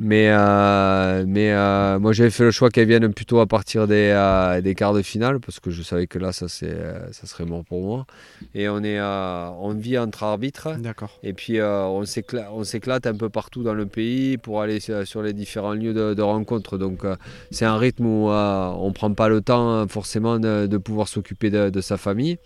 [0.00, 4.10] Mais, euh, mais euh, moi, j'avais fait le choix qu'elles viennent plutôt à partir des,
[4.14, 7.62] euh, des quarts de finale parce que je savais que là, ça, ça serait bon
[7.62, 8.06] pour moi.
[8.54, 10.70] Et on, est, on vit entre arbitres.
[10.78, 11.18] D'accord.
[11.22, 15.74] Et puis, on s'éclate un peu partout dans le pays pour aller sur les différents
[15.74, 16.78] lieux de, de rencontre.
[16.78, 17.02] Donc,
[17.50, 21.50] c'est un rythme où on ne prend pas le temps forcément de, de pouvoir s'occuper
[21.50, 22.38] de, de sa famille.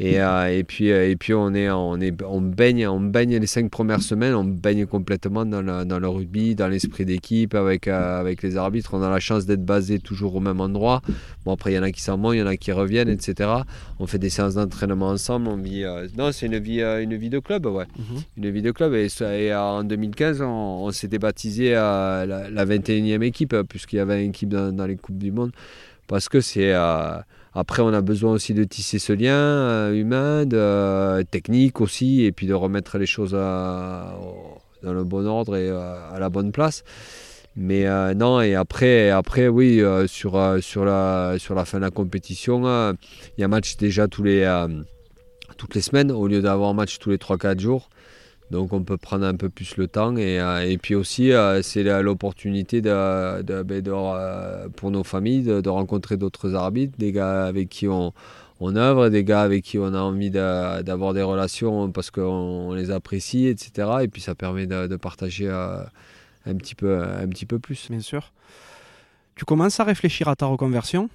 [0.00, 3.36] Et, euh, et, puis, euh, et puis on, est, on, est, on, baigne, on baigne
[3.36, 7.56] les cinq premières semaines, on baigne complètement dans le, dans le rugby, dans l'esprit d'équipe,
[7.56, 8.94] avec, euh, avec les arbitres.
[8.94, 11.02] On a la chance d'être basé toujours au même endroit.
[11.44, 13.08] Bon, après, il y en a qui s'en vont, il y en a qui reviennent,
[13.08, 13.50] etc.
[13.98, 15.48] On fait des séances d'entraînement ensemble.
[15.48, 15.84] On vit,
[16.16, 17.86] non, c'est une vie, une vie de club, ouais.
[17.98, 18.22] Mhm.
[18.36, 18.94] Une vie de club.
[18.94, 24.30] Et, et en 2015, on, s'était baptisé à la, 21e équipe, puisqu'il y avait une
[24.30, 25.50] équipe dans, dans, les Coupes du Monde.
[26.06, 26.72] Parce que c'est
[27.58, 32.30] après, on a besoin aussi de tisser ce lien euh, humain, euh, technique aussi, et
[32.30, 36.84] puis de remettre les choses dans le bon ordre et euh, à la bonne place.
[37.56, 37.84] Mais
[38.14, 42.62] non, et après, après oui, sur, sur, la, sur la fin de la compétition,
[43.36, 44.64] il y a match déjà les,
[45.56, 47.90] toutes les semaines au lieu d'avoir match tous les 3-4 jours.
[48.50, 51.32] Donc on peut prendre un peu plus le temps et, et puis aussi
[51.62, 53.82] c'est l'opportunité de, de, ben,
[54.76, 58.14] pour nos familles de, rencontrer d'autres arbitres, des gars avec qui on,
[58.60, 62.90] on œuvre, des gars avec qui on a envie d'avoir des relations parce qu'on les
[62.90, 63.88] apprécie, etc.
[64.02, 65.82] Et puis ça permet de, partager euh,
[66.46, 67.88] un, petit peu, un petit peu plus.
[67.90, 68.32] Bien sûr.
[69.36, 71.08] Tu commences à réfléchir à ta reconversion?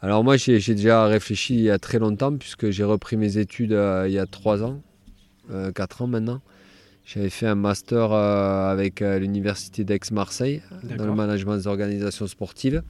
[0.00, 3.72] Alors moi j'ai déjà réfléchi il y a très longtemps puisque j'ai repris mes études
[3.72, 4.80] euh, il y a 3 ans,
[5.74, 6.40] 4 euh, ans maintenant.
[7.04, 12.82] J'avais fait un master avec l'université d'Aix-Marseille dans le management des organisations sportives.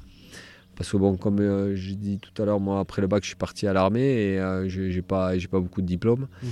[0.78, 3.28] Parce que bon, comme euh, j'ai dit tout à l'heure, moi après le bac, je
[3.30, 6.28] suis parti à l'armée et euh, je j'ai pas, beaucoup de diplômes.
[6.40, 6.50] Mhm.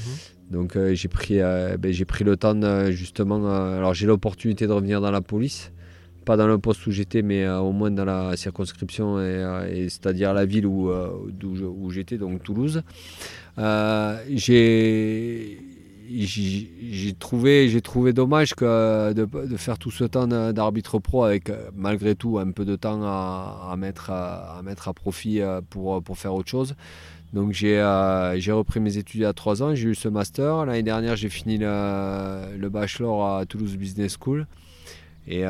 [0.51, 3.37] Donc euh, j'ai pris, ben, pris le temps justement.
[3.49, 5.71] alors j'ai l'opportunité de revenir dans la police,
[6.25, 10.45] pas dans le poste où j'étais, mais au moins dans la circonscription et, c'est-à-dire la
[10.45, 12.83] ville où, où j'étais, donc Toulouse.
[14.29, 15.76] j'ai
[16.09, 22.15] j'ai trouvé, trouvé dommage que de, faire tout ce temps d'arbitre pro avec euh, malgré
[22.15, 26.35] tout un peu de temps à, mettre, à, mettre à profit euh, pour, pour faire
[26.35, 26.75] autre chose.
[27.33, 30.65] Donc j'ai euh, repris mes études à trois ans, j'ai eu ce master.
[30.67, 34.47] L'année dernière, j'ai fini le, bachelor à Toulouse Business School
[35.29, 35.45] et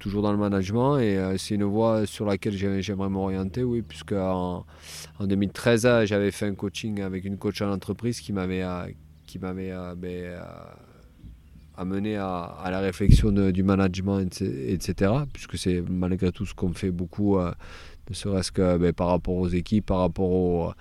[0.00, 0.98] toujours dans le management.
[0.98, 4.66] Et c'est une voie sur laquelle j'aimerais m'orienter, oui, puisque en,
[5.20, 8.64] en 2013, j'avais fait un coaching avec une coach en entreprise qui m'avait
[9.34, 10.44] qui m'avait euh, euh,
[11.76, 15.12] amené à, la réflexion du management, etc.
[15.32, 17.50] Puisque c'est malgré tout ce qu'on fait beaucoup, euh,
[18.08, 20.76] ne serait-ce que ben, par rapport aux équipes, par rapport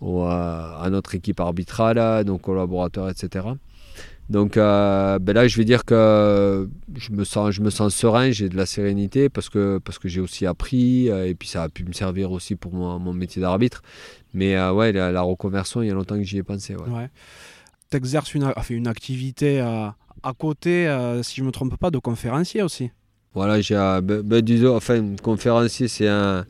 [0.00, 3.46] à notre équipe arbitrale, nos collaborateurs, etc.
[4.30, 7.52] Donc ben là, je vais dire que je me sens,
[7.92, 11.84] serein, j'ai de la sérénité parce que, j'ai aussi appris et puis ça a pu
[11.84, 13.82] me servir aussi pour mon, métier d'arbitre.
[14.34, 16.76] Mais ouais, la, reconversion, il y a longtemps que j'y ai pensé.
[17.94, 21.98] Exerces une, une activité à, à côté, euh, si je ne me trompe pas, de
[21.98, 22.90] conférencier aussi.
[23.34, 26.44] Voilà, j'ai, ben, ben, disons, enfin, conférencier, c'est un,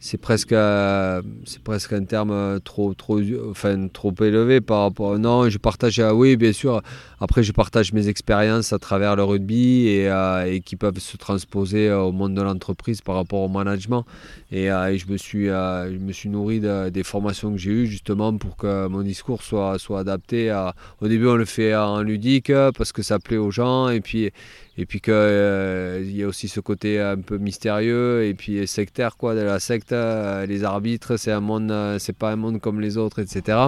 [0.00, 3.20] c'est presque, euh, c'est presque un terme euh, trop, trop,
[3.50, 5.18] enfin, trop élevé par rapport.
[5.18, 6.82] Non, je partage, euh, oui, bien sûr.
[7.20, 10.08] Après, je partage mes expériences à travers le rugby et,
[10.46, 14.04] et qui peuvent se transposer au monde de l'entreprise par rapport au management.
[14.52, 18.56] Et, je, me suis, je me suis nourri des formations que j'ai eues justement pour
[18.56, 20.50] que mon discours soit, soit adapté.
[20.50, 20.74] À...
[21.00, 24.30] Au début, on le fait en ludique parce que ça plaît aux gens et puis,
[24.78, 29.16] et puis qu'il euh, y a aussi ce côté un peu mystérieux et puis sectaire
[29.16, 32.60] quoi de la secte euh, les arbitres c'est un monde euh, c'est pas un monde
[32.60, 33.58] comme les autres etc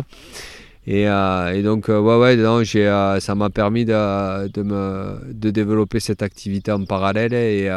[0.86, 6.84] et, et donc ouais ouais non, ça m'a permis de, de, développer cette activité en
[6.84, 7.68] parallèle et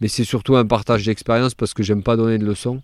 [0.00, 2.80] mais c'est surtout un partage d'expérience parce que j'aime pas donner de leçons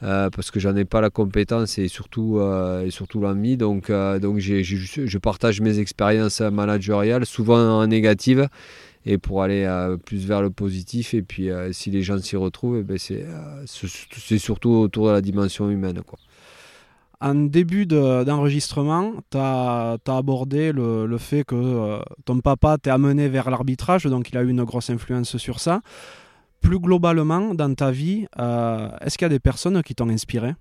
[0.00, 2.40] parce que j'en ai pas la compétence et surtout,
[2.84, 3.58] et surtout l'envie.
[3.58, 8.48] Donc, donc j'ai, je partage mes expériences managériales, souvent en négative,
[9.06, 11.14] et pour aller euh, plus vers le positif.
[11.14, 15.12] Et puis, euh, si les gens s'y retrouvent, eh ben, euh, c'est surtout autour de
[15.12, 16.02] la dimension humaine.
[16.04, 16.18] Quoi.
[17.20, 23.48] En début d'enregistrement, tu as, abordé le, le, fait que ton papa t'est amené vers
[23.48, 25.80] l'arbitrage, donc il a eu une grosse influence sur ça.
[26.60, 28.26] Plus globalement, dans ta vie,
[29.00, 30.54] est-ce qu'il y a des personnes qui t'ont inspiré?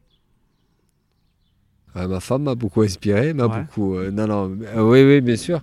[1.96, 4.00] Ma femme m'a beaucoup inspiré, m'a beaucoup.
[4.12, 5.62] non, non, oui, oui, bien sûr.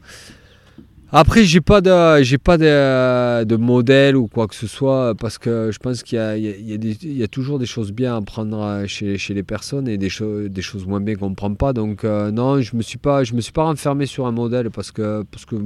[1.15, 5.79] Après, j'ai pas j'ai pas de, modèle ou quoi que ce soit parce que je
[5.79, 9.19] pense qu'il y y, il y a, toujours des choses bien à apprendre euh, chez,
[9.19, 11.75] chez les personnes et des, choses des choses moins bien qu'on ne prend pas.
[11.75, 14.71] Donc euh, non, je me suis pas, je me suis pas renfermé sur un modèle
[14.71, 15.57] parce que parce que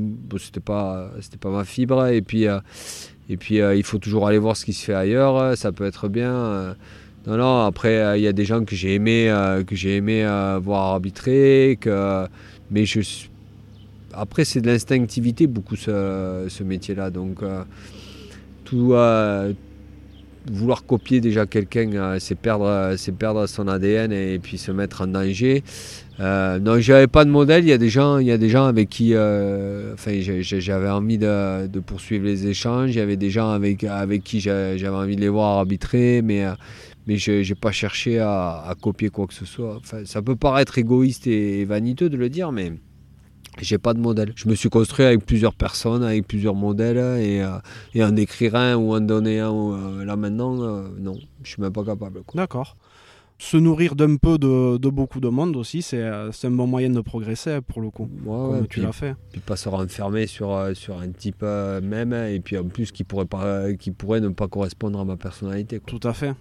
[0.41, 2.59] c'était pas, c'était pas ma fibre et puis euh,
[3.29, 5.57] et puis il faut toujours aller voir ce qui se fait ailleurs.
[5.57, 6.75] Ça peut être bien.
[7.29, 7.65] non, non.
[7.65, 9.33] Après, il y a des gens que j'ai aimé,
[9.67, 10.25] que j'ai aimé
[10.61, 12.27] voir arbitrer, que
[12.71, 13.31] mais je suis
[14.17, 17.11] après, c'est de l'instinctivité beaucoup ce, métier-là.
[17.11, 17.63] Donc, euh,
[18.65, 18.95] tout
[20.51, 25.07] vouloir copier déjà quelqu'un, euh, c'est perdre, perdre son ADN et, puis se mettre en
[25.07, 25.63] danger.
[26.21, 27.65] Euh, non, j'avais pas de modèle.
[27.65, 30.89] Il y a des gens, il y a des gens avec qui, euh, enfin, j'avais
[30.89, 32.91] envie de, poursuivre les échanges.
[32.91, 36.45] Il y avait des gens avec avec qui j'avais envie de les voir arbitrer, mais
[37.07, 39.81] mais je n'ai pas cherché à, copier quoi que ce soit.
[40.05, 42.73] Ça peut paraître égoïste et vaniteux de le dire, mais
[43.65, 44.33] j'ai pas de modèle.
[44.37, 47.59] Je me suis construit avec plusieurs personnes, avec plusieurs modèles, et, euh,
[47.95, 51.63] et en écrire un ou en donner un euh, là maintenant, euh, non, je suis
[51.63, 52.23] même pas capable.
[52.35, 52.77] D'accord.
[53.39, 57.01] se nourrir d'un peu de, de, beaucoup de monde aussi, c'est un bon moyen de
[57.01, 58.09] progresser pour le coup.
[58.25, 59.15] comme tu l'as fait.
[59.33, 63.27] Puis pas se renfermer sur, sur un type même, et puis en plus qui pourrait,
[63.27, 65.81] pas, qui pourrait ne pas correspondre à ma personnalité.
[65.85, 66.35] Tout à fait.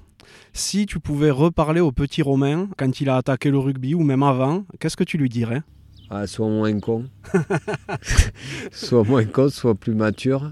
[0.53, 4.23] Si tu pouvais reparler au petit Romain quand il a attaqué le rugby ou même
[4.23, 5.61] avant, qu'est-ce que tu lui dirais?
[6.09, 7.05] Ah, Soit moins con.
[8.71, 10.51] soit moins con, soit plus mature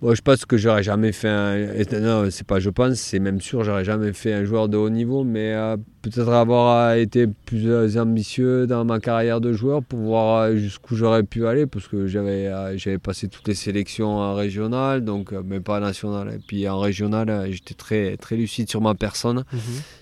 [0.00, 1.56] je pense que j'aurais jamais fait un.
[2.00, 4.90] Non, c'est pas je pense, c'est même sûr, j'aurais jamais fait un joueur de haut
[4.90, 9.82] niveau, mais euh, peut-être avoir euh, été plus euh, ambitieux dans ma carrière de joueur
[9.82, 15.04] pour voir jusqu'où j'aurais pu aller, parce que j'avais j'avais passé toutes les sélections régionales,
[15.04, 16.34] donc mais pas nationales.
[16.34, 19.44] Et puis en régional, j'étais très très lucide sur ma personne.
[19.52, 19.60] Mhm.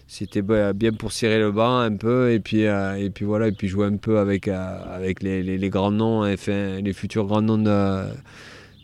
[0.09, 3.66] C'était bien pour cirer le banc un peu, et puis et puis voilà, et puis
[3.66, 7.59] jouer un peu avec avec les, les, les grands noms, enfin, les futurs grands noms
[7.59, 8.05] de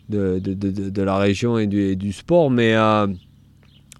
[0.09, 2.49] de, de, de, de, la région et du, du sport.
[2.49, 3.07] Mais euh,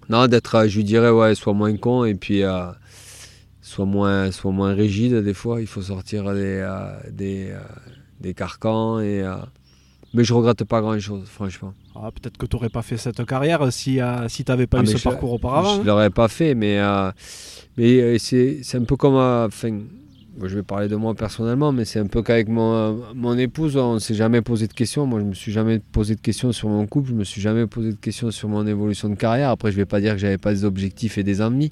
[0.08, 2.66] non, d'être, je lui dirais, ouais, soit moins con et puis euh,
[3.62, 5.60] soit, moins, soit moins rigide des fois.
[5.60, 7.54] Il faut sortir des, euh, des,
[8.20, 9.00] des, carcans.
[9.00, 9.24] Et,
[10.12, 11.74] mais je regrette pas grand chose, franchement.
[11.96, 13.98] Ah, peut-être que tu n'aurais pas fait cette carrière si,
[14.28, 15.70] si tu n'avais pas ah, eu ce parcours auparavant.
[15.70, 15.84] Je ne hein.
[15.86, 16.80] l'aurais pas fait, mais,
[17.76, 19.48] mais c'est, c'est un peu comme.
[20.42, 23.94] Je vais parler de moi personnellement, mais c'est un peu qu'avec mon, mon épouse, on
[23.94, 25.06] ne s'est jamais posé de questions.
[25.06, 27.24] Moi, je ne me suis jamais posé de questions sur mon couple, je ne me
[27.24, 29.50] suis jamais posé de questions sur mon évolution de carrière.
[29.50, 31.70] Après, je ne vais pas dire que j'avais pas des objectifs et des ennemis,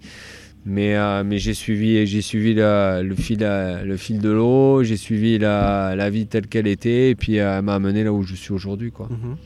[0.64, 5.38] mais, euh, mais j'ai suivi, j'ai suivi le, fil, le fil de l'eau, j'ai suivi
[5.38, 8.34] la, la, vie telle qu'elle était, et puis euh, elle m'a amené là où je
[8.34, 8.92] suis aujourd'hui.
[8.92, 9.08] quoi.
[9.10, 9.36] Mhm.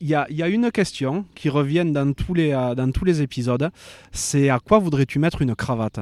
[0.00, 3.06] Il y, a, y, a, une question qui revient dans tous les, euh, dans tous
[3.06, 3.70] les épisodes,
[4.12, 6.00] c'est à quoi voudrais-tu mettre une cravate?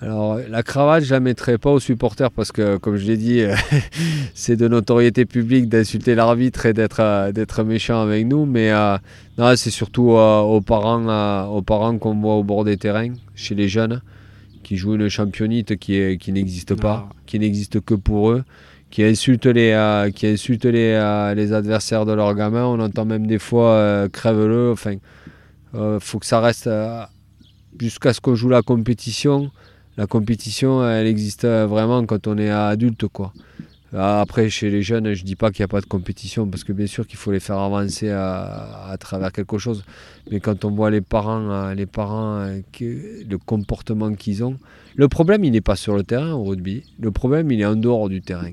[0.00, 3.42] Alors la cravate, je la mettrai pas aux supporters parce que, comme je l'ai dit,
[4.34, 8.46] c'est de notoriété publique d'insulter l'arbitre et d'être euh, d'être méchant avec nous.
[8.46, 8.96] Mais euh,
[9.56, 13.68] c'est surtout euh, aux parents, aux parents qu'on voit au bord des terrains, chez les
[13.68, 14.00] jeunes,
[14.62, 17.14] qui jouent une championnite qui, qui n'existe pas, ah.
[17.26, 18.44] qui n'existe que pour eux,
[18.90, 22.66] qui insultent les, qui insultent les, les adversaires de leurs gamins.
[22.66, 24.70] On entend même des fois crève-le.
[24.70, 24.94] Enfin,
[25.98, 26.70] faut que ça reste
[27.80, 29.50] jusqu'à ce qu'on joue la compétition
[29.98, 33.04] la compétition, elle existe vraiment quand on est adulte.
[33.92, 36.72] Après, chez les jeunes, je dis pas qu'il n'y a pas de compétition, parce que
[36.72, 39.82] bien sûr qu'il faut les faire avancer à, travers quelque chose.
[40.30, 44.56] Mais quand on voit les parents, euh, les parents, euh, le comportement qu'ils ont,
[44.94, 46.84] le problème, il n'est pas sur le terrain au rugby.
[47.00, 48.52] Le problème, il est en dehors du terrain.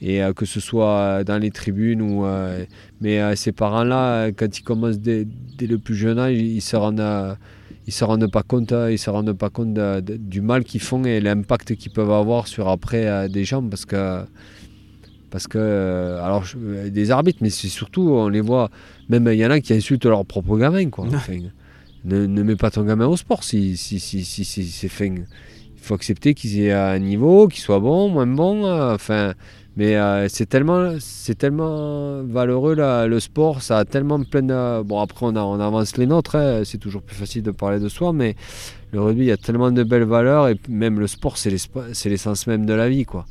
[0.00, 2.24] Et euh, que ce soit dans les tribunes ou.
[3.00, 5.26] mais ces parents-là, quand ils commencent dès,
[5.58, 7.36] dès, le plus jeune âge, ils se rendent
[7.90, 11.20] ils se rendent pas compte, ils se rendent pas compte du mal qu'ils font et
[11.20, 14.20] l'impact qu'ils peuvent avoir sur après euh, des gens parce que
[15.28, 16.44] parce que euh, alors
[16.88, 18.70] des arbitres mais c'est surtout on les voit
[19.08, 21.08] même il y en a qui insultent leur propre gamin quoi
[22.04, 25.12] ne, ne mets pas ton gamin au sport si si si si, c'est fin.
[25.12, 29.34] Il faut accepter qu'ils aient un niveau qu'ils soient bons moins bons euh, enfin
[29.76, 34.82] mais euh, c'est tellement, c'est tellement valeureux là, le sport, ça a tellement plein de...
[34.82, 37.88] Bon après on, on avance les nôtres, hein, c'est toujours plus facile de parler de
[37.88, 38.36] soi, mais
[38.92, 42.46] le rugby il y a tellement de belles valeurs et même le sport c'est l'essence
[42.46, 43.26] même de la vie quoi.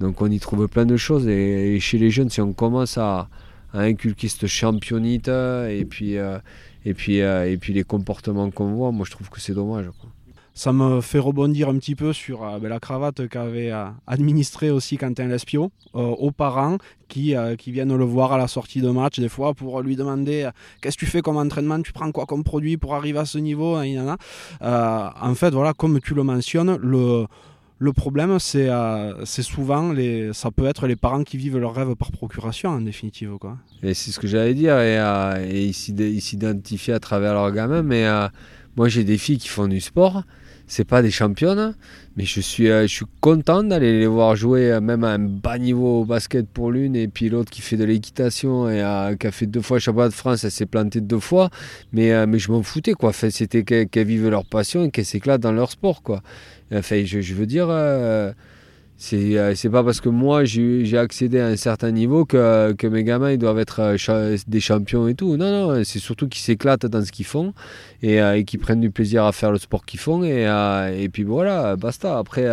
[0.00, 3.28] Donc on y trouve plein de choses et, chez les jeunes si on commence à,
[3.74, 6.38] inculquer cette championnite et puis, euh,
[6.84, 9.86] et, puis, euh, et puis les comportements qu'on voit, moi je trouve que c'est dommage.
[10.54, 14.70] Ça me fait rebondir un petit peu sur euh, ben, la cravate qu'avait euh, administré
[14.70, 16.76] aussi Quentin Lespio euh, aux parents
[17.08, 20.48] qui, qui viennent le voir à la sortie de match des fois pour lui demander
[20.80, 23.36] qu'est-ce que tu fais comme entraînement, tu prends quoi comme produit pour arriver à ce
[23.36, 23.76] niveau?
[23.76, 27.26] en fait, voilà, comme tu le mentionnes, le,
[27.78, 28.70] le problème, c'est
[29.24, 32.80] c'est souvent, les, ça peut être les parents qui vivent leur rêve par procuration, en
[32.80, 33.36] définitive.
[33.38, 33.58] Quoi.
[33.82, 34.96] Et c'est ce que j'allais dire, et,
[35.50, 38.06] et ils s'identifient à travers leur gamin, mais
[38.78, 40.22] moi j'ai des filles qui font du sport
[40.72, 41.74] c'est pas des championnes,
[42.16, 45.18] mais je suis, euh, je suis content d'aller les voir jouer, euh, même à un
[45.18, 49.14] bas niveau au basket pour l'une, et puis l'autre qui fait de l'équitation et euh,
[49.14, 51.50] qui a fait deux fois le championnat de France, elle s'est plantée deux fois,
[51.92, 53.10] mais, mais je m'en foutais, quoi.
[53.10, 56.22] Enfin, c'était qu'elles vivent leur passion et qu'elles s'éclatent dans leur sport, quoi.
[56.74, 57.66] Enfin, je, veux dire.
[59.02, 63.32] C'est pas parce que moi j'ai accédé à un certain niveau que, que mes gamins
[63.32, 65.36] ils doivent être euh, des champions et tout.
[65.36, 67.52] Non, non, c'est surtout qu'ils s'éclatent dans ce qu'ils font
[68.02, 70.22] et, euh, et qu'ils prennent du plaisir à faire le sport qu'ils font.
[70.22, 70.46] Et,
[71.02, 72.16] et puis voilà, basta.
[72.16, 72.46] Après,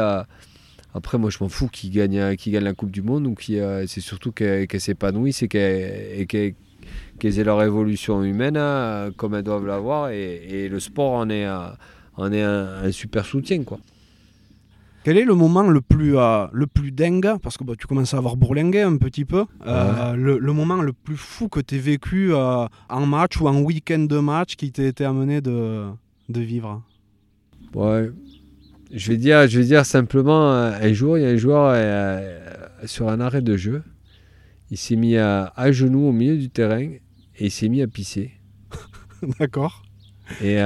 [0.95, 4.67] après moi je m'en fous qu'ils gagnent, la Coupe du Monde ou c'est surtout qu'elles
[4.79, 6.55] s'épanouissent et qu'elles
[7.21, 8.59] aient leur évolution humaine
[9.17, 10.09] comme elles doivent l'avoir.
[10.09, 11.47] Et, et, le sport en est,
[12.17, 13.63] en est un, un super soutien.
[13.63, 13.77] quoi.
[15.03, 18.13] Quel est le moment le plus, euh, le plus dingue Parce que bah, tu commences
[18.13, 19.45] à avoir bourlingué un petit peu.
[19.65, 23.61] Euh, le, moment le plus fou que tu as vécu euh, en match ou en
[23.61, 25.85] week-end de match qui t'a été amené de,
[26.27, 26.83] de vivre?
[27.73, 28.11] Ouais.
[28.91, 31.75] Je vais dire, je vais dire simplement, euh, un jour, il y a un joueur
[32.85, 33.83] sur un arrêt de jeu.
[34.71, 37.01] Il s'est mis à, à, genoux au milieu du terrain et
[37.39, 38.31] il s'est mis à pisser.
[39.39, 39.83] D'accord.
[40.41, 40.57] Et,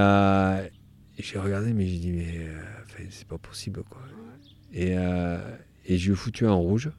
[1.19, 2.47] j'ai regardé, mais j'ai dit, mais
[3.11, 4.01] c'est pas possible, quoi.
[4.73, 4.93] Et,
[5.85, 6.91] et je lui ai foutu un rouge.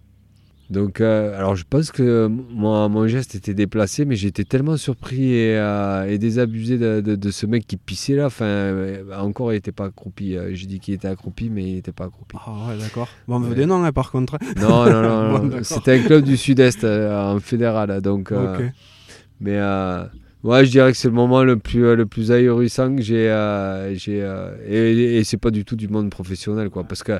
[0.70, 5.34] Donc, euh, alors je pense que mon, mon geste était déplacé, mais j'étais tellement surpris
[5.34, 8.26] et, euh, désabusé de, ce mec qui pissait là.
[8.26, 10.36] Enfin, euh, encore, il n'était pas accroupi.
[10.52, 12.36] J'ai dit qu'il était accroupi, mais il n'était pas accroupi.
[12.46, 13.08] Ah ouais, d'accord.
[13.28, 14.38] Bon, on veut des noms, hein, par contre.
[14.56, 15.58] Non, non, non.
[15.62, 18.00] C'était un club du Sud-Est, en fédéral.
[18.00, 18.32] Donc,
[19.40, 19.60] Mais
[20.42, 23.26] ouais, je dirais que c'est le moment le plus, le plus ahurissant que j'ai.
[23.94, 24.26] j'ai
[24.66, 26.84] et, et c'est pas du tout du monde professionnel, quoi.
[26.84, 27.18] Parce que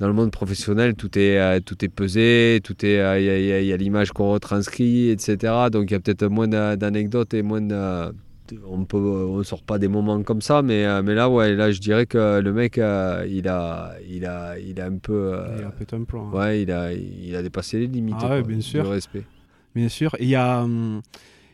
[0.00, 3.72] dans le monde professionnel, tout est, euh, tout est pesé, tout est, euh, il y
[3.72, 5.36] a, l'image qu'on retranscrit, etc.
[5.70, 8.10] Donc il y a peut-être moins d'anecdotes et moins de,
[8.66, 11.70] on peut, on sort pas des moments comme ça, mais, euh, mais là, ouais, là,
[11.70, 15.70] je dirais que le mec, il a, il a, il a un peu, il a
[15.70, 16.30] pété un plan.
[16.30, 16.36] Hein.
[16.36, 18.16] Ouais, il a, il a dépassé les limites.
[18.20, 18.88] Ah bien sûr.
[18.88, 19.24] respect.
[19.74, 20.16] Bien sûr.
[20.18, 21.02] Il y a, hum,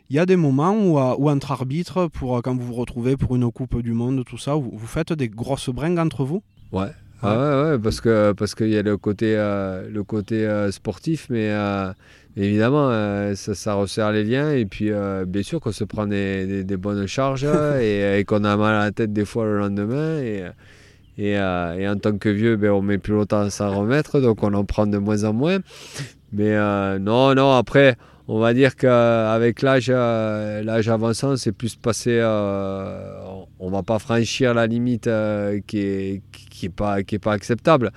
[0.08, 3.34] il y a des moments où, où, entre arbitres, pour quand vous vous retrouvez pour
[3.34, 6.44] une coupe du monde, tout ça, vous, vous faites des grosses bringues entre vous?
[6.70, 6.92] Ouais,
[7.26, 10.70] ah ouais, ouais, parce que parce qu'il y a le côté euh, le côté euh,
[10.70, 11.92] sportif, mais euh,
[12.36, 12.90] évidemment
[13.34, 14.90] ça, ça, resserre les liens et puis
[15.26, 17.46] bien sûr qu'on se prend des, des, bonnes charges
[17.80, 20.44] et, qu'on a mal à la tête des fois le lendemain et
[21.18, 24.42] et, et en tant que vieux, ben, on met plus longtemps à s'en remettre, donc
[24.42, 25.60] on en prend de moins en moins.
[26.32, 26.54] Mais
[26.98, 27.96] non, non, après
[28.28, 32.20] on va dire qu'avec l'âge, l'âge avançant, c'est plus passé.
[32.22, 35.08] on va pas franchir la limite
[35.66, 37.92] qui est, qui n'est pas, qui est pas acceptable.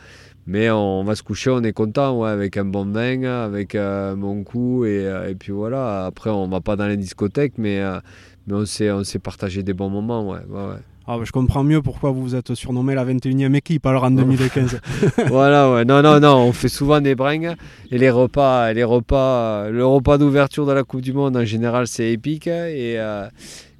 [0.52, 4.16] Mais on va se coucher, on est content, ouais, avec un bon vin, avec euh,
[4.16, 6.08] mon coup, et, euh, et, puis voilà.
[6.08, 8.00] Après, on va pas dans les discothèques, mais, euh,
[8.48, 10.40] mais on s'est on partagé des bons moments, ouais.
[10.50, 14.06] ouais, Ah, bah, je comprends mieux pourquoi vous vous êtes surnommé la 21e équipe alors
[14.06, 14.80] en 2015.
[15.28, 15.86] voilà, ouais.
[15.86, 17.54] Non, non, non, on fait souvent des bringues
[17.92, 21.86] et les repas, les repas, le repas d'ouverture de la Coupe du Monde en général
[21.86, 22.98] c'est épique et,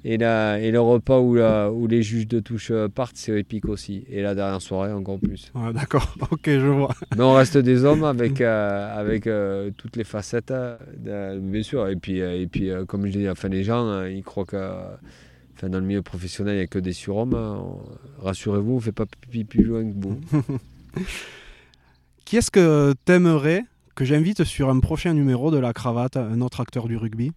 [0.04, 3.68] et, la, et le repas où, où les juges de touche euh, partent, c'est épique
[3.68, 4.04] aussi.
[4.08, 5.52] Et la dernière soirée, encore plus.
[5.74, 6.94] D'accord, ok, je vois.
[7.16, 10.52] Mais on reste des hommes avec, euh, avec euh, toutes les facettes,
[10.98, 11.88] bien sûr.
[11.88, 14.70] Et puis, et puis comme je dis, enfin, les gens, ils croient que
[15.56, 17.36] enfin, dans le milieu professionnel, il n'y a que des surhommes.
[18.18, 20.20] Rassurez-vous, on ne fait pas pipi plus loin que vous.
[22.24, 26.60] Qui est-ce que t'aimerais que j'invite sur un prochain numéro de La Cravate, un autre
[26.60, 27.32] acteur du rugby?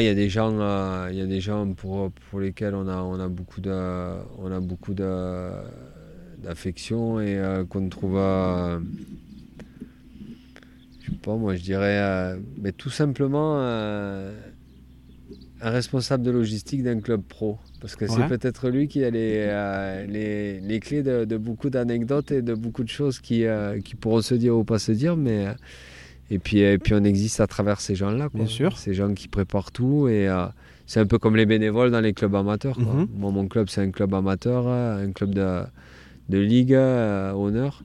[0.00, 2.88] Il y a des gens, euh, il y a des gens pour, pour lesquels on
[2.88, 3.70] a, on a beaucoup de,
[4.38, 8.80] on a beaucoup d'affection et euh, qu'on trouve, euh,
[11.00, 13.58] je sais pas, moi je dirais, mais tout simplement
[15.60, 17.58] un responsable de logistique d'un club pro.
[17.80, 22.32] Parce que c'est peut-être lui qui a les, les, les clés de, de beaucoup d'anecdotes
[22.32, 23.44] et de beaucoup de choses qui,
[23.84, 25.48] qui pourront se dire ou pas se dire, mais
[26.30, 28.28] et puis, et puis on existe à travers ces gens-là.
[28.32, 28.78] Bien sûr.
[28.78, 30.08] Ces gens qui préparent tout.
[30.08, 30.46] Et euh,
[30.86, 32.78] c'est un peu comme les bénévoles dans les clubs amateurs.
[32.78, 33.08] Mhm.
[33.14, 35.62] Moi, mon club, c'est un club amateur, euh, un club de,
[36.30, 37.82] de ligue, euh, honneur.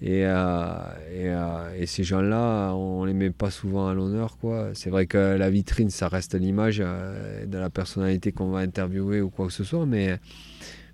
[0.00, 4.38] Et, et, ces gens-là, on les met pas souvent à l'honneur.
[4.74, 9.28] C'est vrai que la vitrine, ça reste l'image de la personnalité qu'on va interviewer ou
[9.28, 9.86] quoi que ce soit.
[9.86, 10.20] Mais,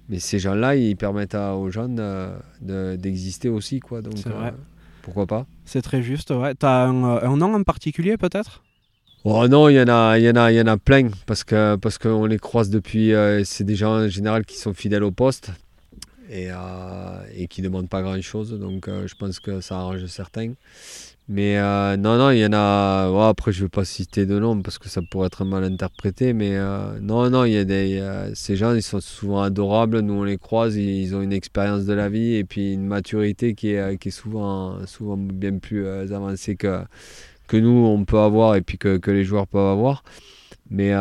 [0.09, 1.91] mais ces gens-là, ils permettent aux gens
[2.63, 3.81] d'exister de, aussi.
[3.81, 4.01] Quoi.
[4.01, 4.55] Donc, vrai.
[5.05, 6.55] Pourquoi pas C'est très juste, ouais.
[6.55, 8.63] T'as un, euh, un nom en particulier peut-être?
[9.25, 11.09] Oh non, il y en a, il y en a, il y en a plein
[11.27, 13.13] parce que parce qu'on les croise depuis.
[13.13, 15.51] Euh, c'est des gens en général qui sont fidèles au poste
[16.31, 16.55] et, euh,
[17.35, 18.59] et qui demandent pas grand chose.
[18.59, 20.53] Donc je pense que ça arrange certains.
[21.27, 23.29] Mais euh, non, non, il y en a.
[23.29, 26.35] après, je ne vais pas citer de nom parce que ça pourrait être mal interprété.
[26.35, 30.01] Mais euh, non, non, il y a ces gens, ils sont souvent adorables.
[30.01, 30.77] Nous, on les croise.
[30.77, 35.17] Ils, ont une expérience de la vie et puis une maturité qui est, souvent, souvent
[35.17, 36.83] bien plus euh, avancée que,
[37.49, 40.05] que nous, on peut avoir et puis que les joueurs peuvent avoir.
[40.71, 40.93] Mais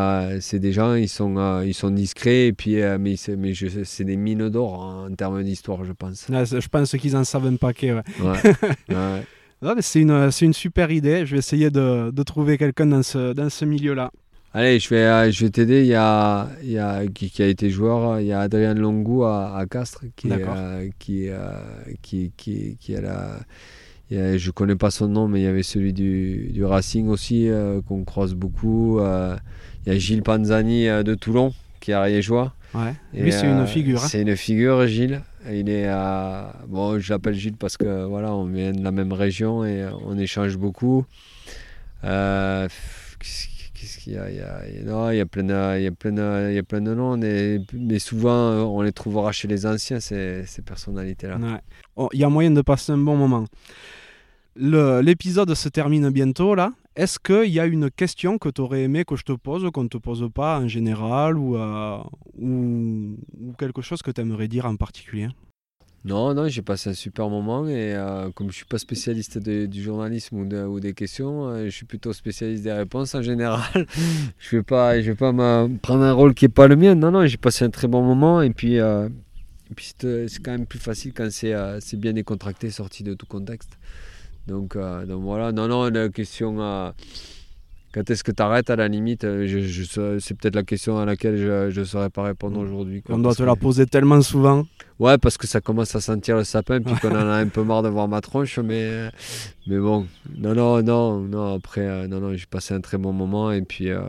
[0.41, 4.17] c'est des gens, ils sont, ils sont discrets et puis mais c'est mais c'est des
[4.17, 6.25] mines d'or en termes d'histoire, je pense.
[6.29, 7.93] je pense qu'ils en savent un paquet.
[7.93, 8.03] Ouais.
[8.89, 9.23] ouais.
[9.81, 11.25] c'est une, une, super idée.
[11.25, 14.11] Je vais essayer de, de trouver quelqu'un dans ce, dans ce milieu-là.
[14.55, 15.81] Allez, je vais, euh, je vais t'aider.
[15.81, 18.75] Il y a, il y a qui, qui, a été joueur, il y a Adrien
[18.75, 21.53] Longou à, à Castres qui, euh, qui, euh,
[22.03, 23.39] qui, qui, qui, a la.
[24.11, 27.49] Je je connais pas son nom, mais il y avait celui du, du Racing aussi
[27.87, 28.99] qu'on croise beaucoup.
[28.99, 32.29] il y a Gilles Panzani de Toulon qui est.
[32.73, 32.95] Ouais.
[33.13, 34.03] Lui, c'est une figure.
[34.03, 34.07] Hein.
[34.07, 35.21] C'est une figure, Gilles.
[35.51, 36.53] Il est à...
[36.67, 40.17] Bon, je l'appelle Gilles parce que voilà, on vient de la même région et on
[40.17, 41.05] échange beaucoup.
[42.03, 42.67] Euh,
[44.07, 46.93] il y a, a- plein de, il y a plein il y a plein de
[46.93, 51.37] noms, mais souvent euh, on les trouvera chez les anciens, ces, personnalités-là.
[51.95, 53.45] Oh, Il y a moyen de passer un bon moment.
[54.55, 56.71] L'épisode se termine bientôt là.
[56.95, 59.83] Est-ce qu'il y a une question que tu aurais aimé que je te pose, qu'on
[59.83, 61.97] ne te pose pas en général, ou, euh,
[62.37, 65.29] ou, ou quelque chose que tu aimerais dire en particulier?
[66.05, 69.81] Non, non, j'ai passé un super moment et euh, comme je suis pas spécialiste du
[69.81, 73.87] journalisme ou, de- ou des questions, euh, je suis plutôt spécialiste des réponses en général.
[74.39, 75.31] je vais pas, je vais pas
[75.81, 76.93] prendre un rôle qui est pas le mien.
[76.95, 79.07] Non, non, j'ai passé un très bon moment et puis, euh,
[79.77, 83.77] puis c'est quand même plus facile quand c'est bien décontracté, sorti de tout contexte.
[84.45, 86.93] Donc, donc voilà, non, non, la question.
[87.93, 90.63] Quand est-ce que tu arrêtes à la limite euh, je, je sais- C'est peut-être la
[90.63, 93.01] question à laquelle je ne saurais pas répondre aujourd'hui.
[93.01, 94.65] quoi, On doit te que- la poser tellement souvent.
[94.99, 97.63] Ouais, parce que ça commence à sentir le sapin, puis qu'on en a un peu
[97.63, 99.09] marre de voir ma tronche, mais,
[99.67, 100.05] mais bon,
[100.37, 103.61] non, non, non, non, après, euh, non, non, j'ai passé un très bon moment, et
[103.63, 104.01] puis, euh,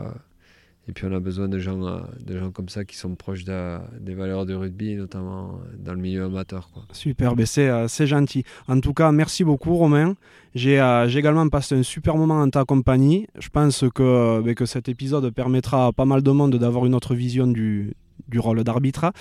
[0.87, 3.43] et puis on a besoin de gens, euh, de gens comme ça qui sont proches
[3.43, 6.83] de- des valeurs du rugby, notamment dans le milieu amateur, quoi.
[6.93, 8.43] Super, ben c'est euh, c'est gentil.
[8.67, 10.15] En tout cas, merci beaucoup Romain.
[10.53, 13.27] J'ai euh, également passé un super moment en ta compagnie.
[13.39, 16.95] Je pense que, ben, que cet épisode permettra à pas mal de monde d'avoir une
[16.95, 17.93] autre vision du,
[18.29, 19.11] du rôle d'arbitre,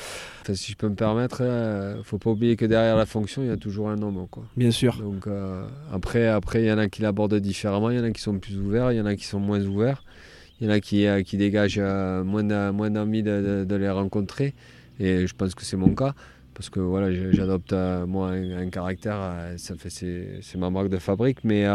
[0.43, 3.49] Enfin, si je peux me permettre, euh, faut pas oublier que derrière la fonction, il
[3.49, 4.45] y a toujours un homme, quoi.
[4.57, 4.97] bien sûr.
[4.99, 8.11] Donc euh, après, après, il y en a qui l'abordent différemment, il y en a
[8.13, 10.05] qui sont plus ouverts, il y en a qui sont moins ouverts,
[10.61, 12.43] il y en a qui, euh, dégagent euh, moins
[12.91, 14.55] d'envie de, les rencontrer.
[15.01, 16.15] Et je pense que c'est mon cas,
[16.55, 16.81] parce que
[17.33, 21.67] j'adopte euh, moi un, caractère, c'est ma marque de fabrique, mais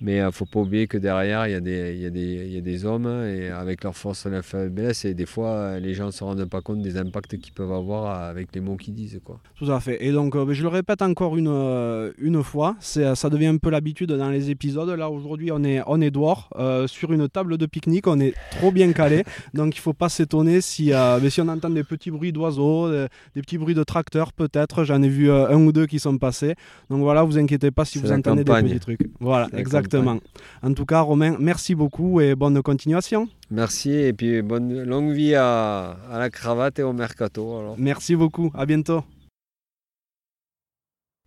[0.00, 2.46] mais euh, faut pas oublier que derrière il y a des il y a des
[2.46, 5.50] il y a des hommes et avec leur force et leur faiblesse et des fois
[5.50, 8.60] euh, les gens se rendent pas compte des impacts qu'ils peuvent avoir euh, avec les
[8.60, 9.40] mots qu'ils disent quoi.
[9.56, 10.04] Tout à fait.
[10.04, 14.30] Et donc, je le répète encore une, une fois, ça devient un peu l'habitude dans
[14.30, 14.88] les épisodes.
[14.88, 18.34] Là, aujourd'hui, on est, on est dehors, euh, sur une table de pique-nique, on est
[18.50, 19.24] trop bien calé.
[19.54, 22.90] donc, il faut pas s'étonner si, euh, mais si on entend des petits bruits d'oiseaux,
[22.90, 24.84] des petits bruits de tracteurs, peut-être.
[24.84, 26.54] J'en ai vu euh, un ou deux qui sont passés.
[26.88, 28.66] Donc, voilà, vous inquiétez pas si vous entendez campagne.
[28.66, 29.10] des petits trucs.
[29.20, 29.60] Voilà, la
[29.98, 30.20] exactement.
[30.62, 33.28] En tout cas, Romain, merci beaucoup et bonne continuation.
[33.50, 37.58] Merci et puis bonne longue vie à, à la cravate et au mercato.
[37.58, 37.74] Alors.
[37.78, 38.50] Merci beaucoup.
[38.54, 39.04] À bientôt.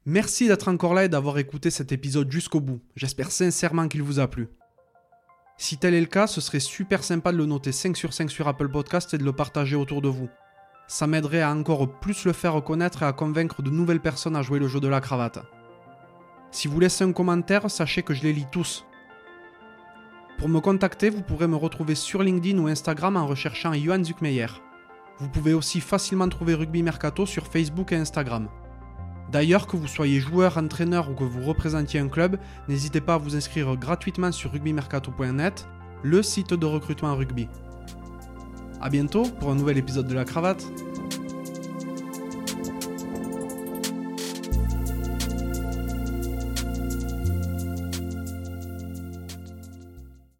[0.05, 2.81] Merci d'être encore là et d'avoir écouté cet épisode jusqu'au bout.
[2.95, 4.49] J'espère sincèrement qu'il vous a plu.
[5.57, 8.29] Si tel est le cas, ce serait super sympa de le noter 5 sur 5
[8.29, 10.27] sur Apple Podcast et de le partager autour de vous.
[10.87, 14.41] Ça m'aiderait à encore plus le faire connaître et à convaincre de nouvelles personnes à
[14.41, 15.39] jouer le jeu de la cravate.
[16.53, 18.85] Si vous laissez un commentaire, sachez que je les lis tous.
[20.37, 24.45] Pour me contacter, vous pourrez me retrouver sur LinkedIn ou Instagram en recherchant Johan Zuckmeyer.
[25.17, 28.49] Vous pouvez aussi facilement trouver Rugby Mercato sur Facebook et Instagram.
[29.31, 33.17] D'ailleurs, que vous soyez joueur, entraîneur ou que vous représentiez un club, n'hésitez pas à
[33.17, 35.67] vous inscrire gratuitement sur rugbymercato.net,
[36.03, 37.47] le site de recrutement rugby.
[38.79, 40.63] A bientôt pour un nouvel épisode de la cravate.